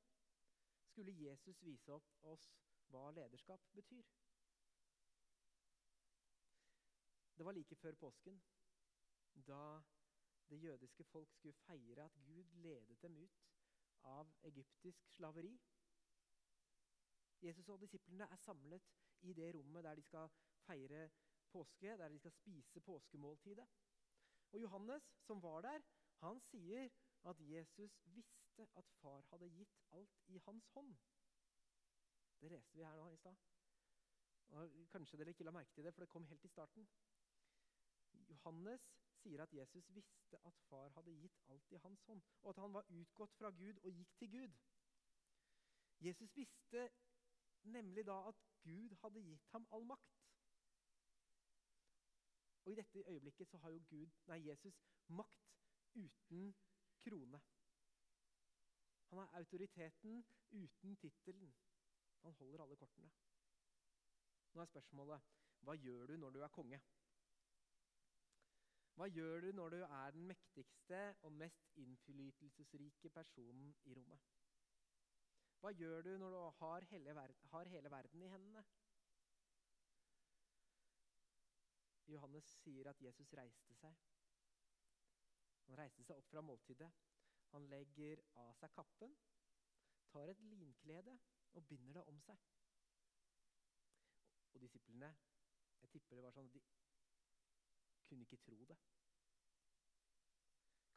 skulle 0.89 1.15
Jesus 1.15 1.61
vise 1.63 1.93
opp 1.93 2.09
oss 2.33 2.49
hva 2.89 3.09
lederskap 3.15 3.69
betyr. 3.77 4.07
Det 7.37 7.45
var 7.45 7.55
like 7.55 7.75
før 7.79 7.95
påsken, 7.95 8.41
da 9.47 9.79
det 10.49 10.61
jødiske 10.63 11.03
folk 11.03 11.31
skulle 11.31 11.53
feire 11.53 12.03
at 12.03 12.17
Gud 12.25 12.43
ledet 12.63 13.01
dem 13.01 13.17
ut 13.17 13.45
av 14.03 14.33
egyptisk 14.43 15.07
slaveri. 15.13 15.53
Jesus 17.41 17.69
og 17.69 17.79
disiplene 17.81 18.27
er 18.27 18.41
samlet 18.43 18.89
i 19.21 19.33
det 19.33 19.53
rommet 19.55 19.83
der 19.83 19.95
de 19.95 20.03
skal 20.03 20.27
feire 20.65 21.09
påske, 21.51 21.97
der 21.97 22.09
de 22.09 22.19
skal 22.19 22.31
spise 22.31 22.79
påskemåltidet. 22.79 23.67
Og 24.51 24.61
Johannes, 24.61 25.03
som 25.21 25.43
var 25.43 25.61
der, 25.61 25.79
han 26.19 26.39
sier 26.49 26.89
at 27.23 27.39
Jesus 27.39 28.01
visste 28.05 28.38
at 28.79 28.91
far 29.01 29.21
hadde 29.31 29.49
gitt 29.53 29.77
alt 29.91 30.23
i 30.27 30.39
hans 30.45 30.67
hånd. 30.75 30.95
Det 32.41 32.51
leste 32.51 32.77
vi 32.77 32.83
her 32.83 32.97
nå 32.97 33.09
i 33.11 33.17
stad. 33.17 33.35
Kanskje 34.91 35.17
dere 35.19 35.33
ikke 35.33 35.45
la 35.45 35.53
merke 35.53 35.73
til 35.75 35.85
det, 35.85 35.93
for 35.93 36.01
det 36.01 36.09
kom 36.09 36.25
helt 36.25 36.45
i 36.45 36.51
starten. 36.51 36.87
Johannes 38.29 38.85
sier 39.21 39.43
at 39.43 39.53
Jesus 39.53 39.89
visste 39.93 40.39
at 40.47 40.61
far 40.69 40.89
hadde 40.95 41.15
gitt 41.21 41.41
alt 41.53 41.71
i 41.71 41.81
hans 41.83 42.03
hånd, 42.07 42.21
og 42.41 42.49
at 42.49 42.61
han 42.63 42.73
var 42.73 42.89
utgått 43.01 43.35
fra 43.37 43.51
Gud 43.51 43.77
og 43.83 43.91
gikk 43.91 44.15
til 44.17 44.31
Gud. 44.31 44.57
Jesus 45.99 46.35
visste 46.35 46.89
nemlig 47.63 48.05
da 48.07 48.21
at 48.29 48.35
Gud 48.63 48.95
hadde 49.01 49.23
gitt 49.23 49.47
ham 49.51 49.67
all 49.71 49.85
makt. 49.85 50.15
Og 52.65 52.71
i 52.71 52.75
dette 52.75 53.03
øyeblikket 53.07 53.47
så 53.47 53.57
har 53.57 53.69
jo 53.69 53.83
Gud, 53.89 54.07
nei, 54.27 54.47
Jesus 54.47 54.81
makt 55.07 55.55
uten 55.95 56.55
krone. 57.03 57.41
Han 59.09 59.19
har 59.19 59.35
autoriteten 59.39 60.25
uten 60.51 60.95
tittelen. 60.97 61.53
Han 62.21 62.33
holder 62.33 62.63
alle 62.63 62.75
kortene. 62.75 63.11
Nå 64.53 64.61
er 64.61 64.71
spørsmålet 64.71 65.35
hva 65.65 65.75
gjør 65.75 66.07
du 66.07 66.17
når 66.17 66.35
du 66.35 66.41
er 66.45 66.51
konge? 66.55 66.79
Hva 68.99 69.07
gjør 69.07 69.45
du 69.45 69.51
når 69.55 69.69
du 69.69 69.77
er 69.83 70.11
den 70.11 70.27
mektigste 70.27 70.99
og 71.27 71.31
mest 71.31 71.71
innflytelsesrike 71.79 73.09
personen 73.15 73.73
i 73.85 73.95
rommet? 73.95 74.19
Hva 75.59 75.71
gjør 75.75 76.01
du 76.01 76.17
når 76.17 76.35
du 76.35 76.39
har 76.59 76.85
hele, 76.91 77.15
verden, 77.15 77.49
har 77.51 77.67
hele 77.67 77.91
verden 77.91 78.21
i 78.21 78.31
hendene? 78.31 78.63
Johannes 82.07 82.45
sier 82.63 82.89
at 82.89 83.01
Jesus 83.01 83.33
reiste 83.37 83.75
seg. 83.77 83.95
Han 85.67 85.77
reiste 85.77 86.03
seg 86.03 86.17
opp 86.17 86.29
fra 86.31 86.41
måltidet. 86.41 86.89
Han 87.53 87.65
legger 87.69 88.21
av 88.43 88.53
seg 88.59 88.71
kappen, 88.75 89.15
tar 90.11 90.29
et 90.31 90.41
linklede 90.51 91.15
og 91.57 91.65
binder 91.67 91.99
det 91.99 92.03
om 92.11 92.21
seg. 92.21 92.37
Og 94.53 94.61
disiplene 94.61 95.15
Jeg 95.81 95.89
tipper 95.89 96.15
det 96.15 96.23
var 96.23 96.33
sånn 96.35 96.49
at 96.49 96.53
de 96.53 96.61
kunne 98.09 98.25
ikke 98.25 98.41
tro 98.43 98.57
det. 98.71 98.77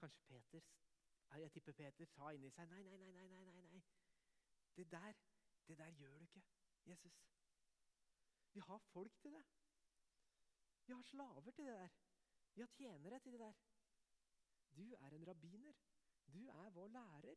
Kanskje 0.00 0.24
Peter 0.28 0.64
Jeg 1.38 1.52
tipper 1.54 1.72
Peter 1.72 2.08
sa 2.10 2.32
inni 2.34 2.50
seg 2.50 2.68
Nei, 2.72 2.82
nei, 2.82 2.98
nei, 2.98 3.12
nei, 3.14 3.28
nei, 3.28 3.66
nei. 3.76 3.82
Det 4.76 4.88
der, 4.90 5.16
det 5.68 5.78
der 5.78 5.90
gjør 6.00 6.18
du 6.18 6.24
ikke, 6.24 6.42
Jesus. 6.88 7.18
Vi 8.52 8.60
har 8.60 8.78
folk 8.78 9.20
til 9.20 9.32
det. 9.36 9.44
Vi 10.86 10.92
har 10.92 11.02
slaver 11.02 11.50
til 11.50 11.64
det 11.64 11.74
der. 11.76 11.88
Vi 12.54 12.60
har 12.60 12.66
tjenere 12.66 13.18
til 13.18 13.32
det 13.32 13.40
der. 13.40 13.52
Du 14.76 14.94
er 14.94 15.10
en 15.10 15.28
rabbiner. 15.28 15.72
Du 16.32 16.48
er 16.48 16.70
vår 16.70 16.88
lærer. 16.88 17.34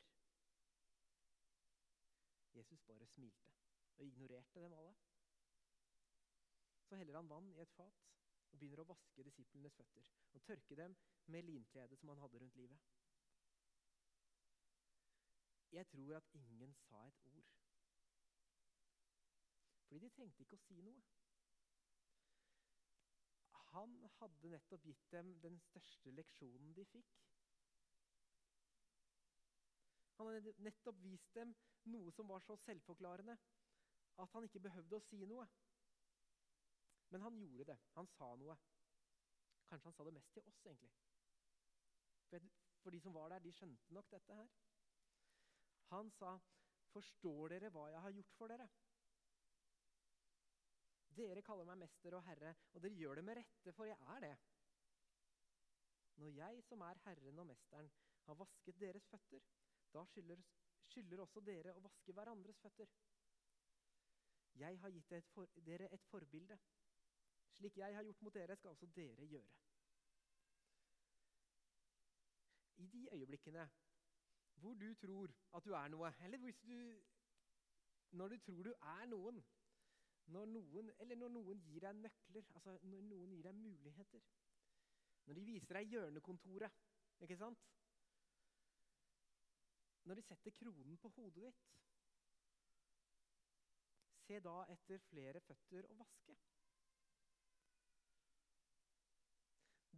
Jesus 2.55 2.81
bare 2.81 3.05
smilte 3.05 3.53
og 3.97 4.05
ignorerte 4.05 4.63
dem 4.63 4.73
alle. 4.73 4.95
Så 6.81 6.95
heller 6.95 7.15
han 7.15 7.29
vann 7.29 7.49
i 7.53 7.61
et 7.61 7.71
fat 7.71 8.05
og 8.51 8.59
begynner 8.59 8.83
å 8.83 8.87
vaske 8.87 9.23
disiplenes 9.27 9.75
føtter 9.75 10.11
og 10.37 10.43
tørke 10.47 10.77
dem 10.79 10.95
med 11.33 11.43
linkledet 11.43 11.99
som 11.99 12.13
han 12.13 12.21
hadde 12.23 12.39
rundt 12.39 12.55
livet. 12.55 12.79
Jeg 15.75 15.87
tror 15.91 16.15
at 16.15 16.29
ingen 16.33 16.73
sa 16.85 17.01
et 17.07 17.21
ord. 17.25 17.51
Fordi 19.87 19.99
de 19.99 20.09
trengte 20.15 20.45
ikke 20.45 20.55
å 20.55 20.63
si 20.63 20.79
noe. 20.87 21.03
Han 23.73 23.97
hadde 24.21 24.53
nettopp 24.53 24.85
gitt 24.87 25.11
dem 25.11 25.33
den 25.43 25.59
største 25.59 26.13
leksjonen 26.15 26.71
de 26.77 26.85
fikk. 26.87 27.17
Han 30.17 30.29
hadde 30.31 30.53
nettopp 30.63 30.99
vist 31.03 31.33
dem 31.35 31.51
noe 31.91 32.11
som 32.15 32.29
var 32.31 32.43
så 32.45 32.55
selvforklarende 32.63 33.35
at 34.23 34.31
han 34.31 34.47
ikke 34.47 34.63
behøvde 34.63 34.97
å 34.97 35.03
si 35.09 35.19
noe. 35.27 35.47
Men 37.11 37.25
han 37.25 37.37
gjorde 37.39 37.67
det. 37.73 37.77
Han 37.97 38.07
sa 38.15 38.31
noe. 38.39 38.55
Kanskje 39.69 39.89
han 39.89 39.97
sa 39.97 40.05
det 40.07 40.13
mest 40.15 40.31
til 40.33 40.47
oss, 40.47 40.61
egentlig. 40.65 40.93
For 42.83 42.93
de 42.93 43.01
som 43.01 43.13
var 43.13 43.33
der, 43.33 43.43
de 43.43 43.53
skjønte 43.55 43.93
nok 43.93 44.09
dette 44.11 44.35
her. 44.39 44.49
Han 45.91 46.11
sa, 46.11 46.39
'Forstår 46.93 47.49
dere 47.49 47.69
hva 47.69 47.87
jeg 47.91 48.01
har 48.01 48.11
gjort 48.11 48.33
for 48.37 48.47
dere?' 48.47 48.69
Dere 51.15 51.41
kaller 51.41 51.67
meg 51.67 51.77
mester 51.77 52.15
og 52.17 52.23
herre, 52.23 52.55
og 52.73 52.81
dere 52.83 52.99
gjør 52.99 53.15
det 53.15 53.23
med 53.23 53.37
rette, 53.37 53.73
for 53.73 53.85
jeg 53.85 53.97
er 54.15 54.19
det. 54.19 54.37
Når 56.15 56.27
jeg, 56.27 56.63
som 56.63 56.81
er 56.81 56.99
Herren 57.05 57.39
og 57.39 57.47
Mesteren, 57.47 57.91
har 58.25 58.33
vasket 58.39 58.79
deres 58.79 59.07
føtter, 59.07 59.43
da 59.95 60.05
skylder, 60.11 60.41
skylder 60.91 61.23
også 61.23 61.43
dere 61.47 61.73
å 61.75 61.83
vaske 61.83 62.13
hverandres 62.15 62.59
føtter. 62.63 62.91
Jeg 64.55 64.79
har 64.79 64.91
gitt 64.95 65.11
et 65.11 65.31
for, 65.35 65.49
dere 65.67 65.89
et 65.93 66.03
forbilde. 66.11 66.57
Slik 67.55 67.77
jeg 67.77 67.95
har 67.95 68.03
gjort 68.03 68.21
mot 68.21 68.35
dere, 68.35 68.55
skal 68.55 68.75
også 68.75 68.87
dere 68.95 69.27
gjøre. 69.31 69.57
I 72.77 72.87
de 72.91 73.07
øyeblikkene 73.11 73.69
hvor 74.55 74.73
du 74.73 74.93
tror 74.93 75.31
at 75.55 75.65
du 75.65 75.73
er 75.73 75.87
noe, 75.87 76.13
eller 76.23 76.37
du, 76.37 77.03
når 78.11 78.27
du 78.27 78.37
tror 78.37 78.63
du 78.63 78.71
er 78.71 79.05
noen, 79.05 79.43
når 80.25 80.45
noen, 80.45 80.91
eller 80.99 81.15
når 81.15 81.29
noen 81.29 81.61
gir 81.61 81.83
deg 81.83 81.95
nøkler, 81.95 82.45
altså 82.55 82.77
når 82.83 83.01
noen 83.01 83.35
gir 83.35 83.43
deg 83.43 83.55
muligheter 83.55 84.21
Når 85.25 85.33
de 85.33 85.45
viser 85.45 85.73
deg 85.73 85.91
hjørnekontoret, 85.91 86.71
ikke 87.19 87.37
sant? 87.37 87.61
Når 90.05 90.15
de 90.15 90.21
setter 90.21 90.53
kronen 90.59 90.97
på 91.01 91.09
hodet 91.17 91.43
ditt 91.47 91.63
Se 94.25 94.39
da 94.41 94.55
etter 94.73 95.01
flere 95.05 95.41
føtter 95.45 95.85
å 95.85 95.95
vaske. 95.99 96.33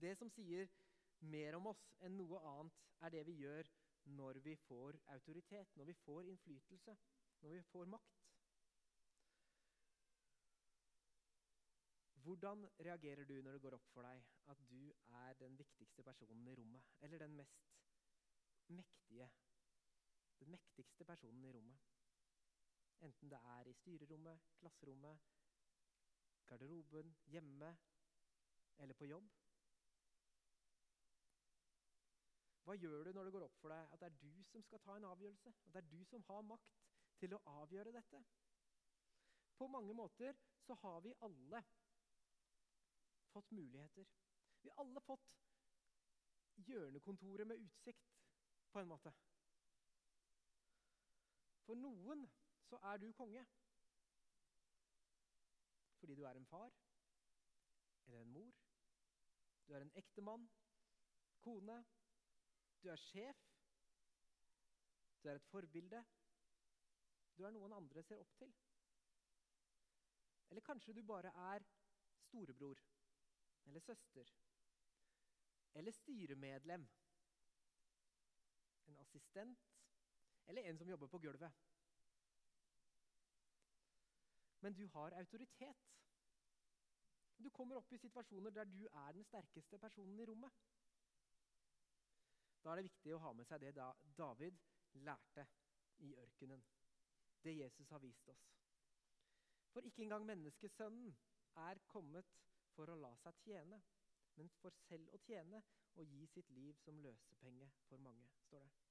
Det 0.03 0.11
som 0.19 0.31
sier 0.35 0.67
mer 1.31 1.55
om 1.55 1.69
oss 1.71 1.83
enn 2.03 2.17
noe 2.19 2.41
annet, 2.49 2.81
er 3.07 3.13
det 3.15 3.23
vi 3.29 3.37
gjør 3.39 3.69
når 4.19 4.39
vi 4.43 4.55
får 4.67 4.99
autoritet, 5.15 5.71
når 5.79 5.89
vi 5.91 5.95
får 6.03 6.27
innflytelse, 6.33 6.95
når 7.43 7.55
vi 7.55 7.63
får 7.71 7.89
makt. 7.95 8.17
Hvordan 12.27 12.67
reagerer 12.83 13.23
du 13.23 13.37
når 13.41 13.55
det 13.55 13.63
går 13.63 13.79
opp 13.79 13.89
for 13.93 14.03
deg 14.03 14.23
at 14.51 14.63
du 14.67 14.91
er 15.23 15.39
den 15.39 15.55
viktigste 15.59 16.03
personen 16.03 16.47
i 16.51 16.55
rommet? 16.59 16.83
Eller 16.99 17.23
den 17.23 17.39
mest 17.39 17.71
mektige, 18.67 19.29
den 20.39 20.51
mektigste 20.51 21.05
personen 21.05 21.45
i 21.45 21.51
rommet? 21.51 21.79
Enten 23.05 23.29
det 23.29 23.39
er 23.57 23.69
i 23.69 23.73
styrerommet, 23.73 24.39
klasserommet, 24.59 25.19
garderoben, 26.47 27.15
hjemme 27.25 27.77
eller 28.77 28.93
på 28.93 29.05
jobb. 29.05 29.29
Hva 32.67 32.75
gjør 32.75 33.07
du 33.07 33.13
når 33.15 33.27
det 33.27 33.31
går 33.31 33.45
opp 33.45 33.59
for 33.61 33.71
deg 33.71 33.93
at 33.93 34.01
det 34.01 34.07
er 34.09 34.17
du 34.19 34.43
som 34.49 34.63
skal 34.65 34.81
ta 34.83 34.97
en 34.97 35.07
avgjørelse? 35.07 35.53
At 35.65 35.73
det 35.73 35.83
er 35.83 35.91
du 35.91 36.01
som 36.09 36.25
har 36.27 36.41
makt 36.43 36.81
til 37.21 37.35
å 37.37 37.43
avgjøre 37.61 37.93
dette? 37.95 38.23
På 39.57 39.69
mange 39.71 39.93
måter 39.95 40.35
så 40.65 40.75
har 40.81 40.99
vi 41.05 41.15
alle 41.25 41.63
fått 43.31 43.51
muligheter. 43.51 44.05
Vi 44.61 44.69
har 44.69 44.83
alle 44.83 45.01
fått 45.01 45.31
hjørnekontoret 46.67 47.47
med 47.47 47.63
utsikt, 47.63 48.11
på 48.71 48.81
en 48.81 48.91
måte. 48.91 49.13
For 51.67 51.75
noen 51.75 52.21
så 52.63 52.77
er 52.89 52.99
du 53.03 53.09
konge. 53.11 53.41
Fordi 55.99 56.15
du 56.15 56.23
er 56.23 56.39
en 56.39 56.45
far 56.47 56.71
eller 58.05 58.21
en 58.21 58.31
mor. 58.31 58.53
Du 59.67 59.73
er 59.73 59.83
en 59.83 59.91
ektemann, 59.99 60.45
kone, 61.43 61.85
du 62.83 62.87
er 62.89 62.95
sjef. 62.95 63.43
Du 65.23 65.27
er 65.29 65.35
et 65.35 65.49
forbilde. 65.51 66.05
Du 67.37 67.43
er 67.43 67.51
noen 67.51 67.75
andre 67.75 68.03
ser 68.03 68.23
opp 68.23 68.31
til. 68.39 68.53
Eller 70.47 70.63
kanskje 70.63 70.95
du 70.95 71.03
bare 71.03 71.33
er 71.51 71.67
storebror 72.29 72.79
eller 73.65 73.83
søster 73.83 74.31
eller 75.75 75.91
styremedlem. 75.91 76.87
En 78.87 78.99
assistent 78.99 79.76
eller 80.47 80.69
en 80.69 80.77
som 80.77 80.89
jobber 80.89 81.07
på 81.07 81.19
gulvet. 81.19 81.51
Men 84.59 84.73
du 84.73 84.87
har 84.87 85.11
autoritet. 85.11 85.93
Du 87.37 87.49
kommer 87.49 87.77
opp 87.77 87.91
i 87.93 87.99
situasjoner 88.01 88.51
der 88.51 88.65
du 88.65 88.87
er 88.87 89.11
den 89.13 89.25
sterkeste 89.27 89.77
personen 89.77 90.19
i 90.19 90.25
rommet. 90.25 90.53
Da 92.63 92.71
er 92.71 92.81
det 92.81 92.87
viktig 92.89 93.13
å 93.15 93.21
ha 93.21 93.33
med 93.37 93.47
seg 93.47 93.61
det 93.61 93.75
da 93.77 93.91
David 94.17 94.57
lærte 95.05 95.45
i 96.03 96.15
ørkenen. 96.17 96.63
Det 97.43 97.53
Jesus 97.53 97.89
har 97.93 98.01
vist 98.01 98.27
oss. 98.33 98.47
For 99.71 99.85
ikke 99.85 100.03
engang 100.07 100.25
menneskesønnen 100.25 101.13
er 101.67 101.83
kommet 101.91 102.33
for 102.73 102.89
å 102.89 102.97
la 102.97 103.13
seg 103.21 103.37
tjene, 103.45 103.79
men 104.37 104.49
for 104.61 104.73
selv 104.87 105.13
å 105.13 105.21
tjene 105.27 105.61
og 105.97 106.11
gi 106.11 106.25
sitt 106.33 106.49
liv 106.57 106.77
som 106.81 106.99
løsepenge 107.01 107.69
for 107.87 108.01
mange, 108.01 108.27
står 108.47 108.65
det. 108.65 108.86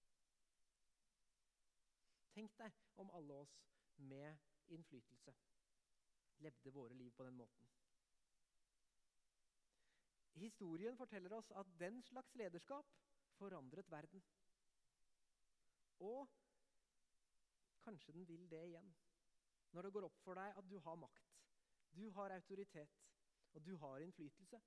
Tenk 2.37 2.53
deg 2.61 2.75
om 3.01 3.09
alle 3.17 3.37
oss 3.41 3.53
med 3.97 4.73
innflytelse 4.77 5.33
levde 6.45 6.73
våre 6.75 6.95
liv 6.95 7.11
på 7.17 7.25
den 7.25 7.37
måten. 7.39 7.69
Historien 10.37 10.97
forteller 10.97 11.33
oss 11.33 11.49
at 11.57 11.71
den 11.81 12.03
slags 12.05 12.35
lederskap 12.37 12.91
forandret 13.39 13.89
verden. 13.91 14.21
Og 16.05 16.29
kanskje 17.87 18.13
den 18.13 18.29
vil 18.29 18.45
det 18.51 18.67
igjen. 18.67 18.93
Når 19.73 19.83
det 19.83 19.93
går 19.93 20.09
opp 20.11 20.19
for 20.25 20.37
deg 20.37 20.59
at 20.61 20.69
du 20.69 20.77
har 20.85 21.01
makt, 21.01 21.33
du 21.97 22.11
har 22.19 22.35
autoritet, 22.37 23.01
og 23.57 23.65
du 23.65 23.77
har 23.81 24.05
innflytelse. 24.05 24.61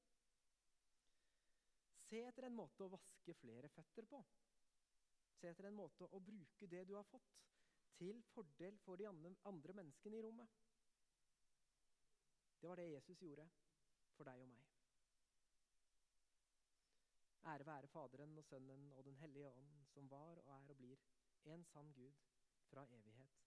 Se 2.10 2.24
etter 2.26 2.48
en 2.48 2.58
måte 2.58 2.82
å 2.82 2.90
vaske 2.90 3.38
flere 3.38 3.70
føtter 3.70 4.10
på. 4.10 4.24
Se 5.38 5.52
etter 5.52 5.70
en 5.70 5.78
måte 5.78 6.10
å 6.10 6.20
bruke 6.20 6.68
det 6.68 6.88
du 6.90 6.96
har 6.98 7.06
fått, 7.06 7.38
til 7.98 8.24
fordel 8.34 8.78
for 8.86 8.96
de 8.96 9.08
andre 9.08 9.74
menneskene 9.74 10.18
i 10.18 10.22
rommet. 10.22 10.48
Det 12.62 12.70
var 12.70 12.76
det 12.76 12.92
Jesus 12.92 13.20
gjorde 13.20 13.50
for 14.16 14.28
deg 14.28 14.42
og 14.44 14.50
meg. 14.52 14.66
Ære 17.50 17.66
være 17.66 17.88
Faderen 17.88 18.38
og 18.38 18.46
Sønnen 18.46 18.92
og 18.92 19.06
Den 19.06 19.16
hellige 19.16 19.50
ånd, 19.50 19.86
som 19.94 20.10
var 20.12 20.42
og 20.46 20.56
er 20.58 20.70
og 20.70 20.78
blir 20.78 20.98
en 21.46 21.64
sann 21.66 21.94
Gud 21.94 22.12
fra 22.70 22.86
evighet 22.92 23.40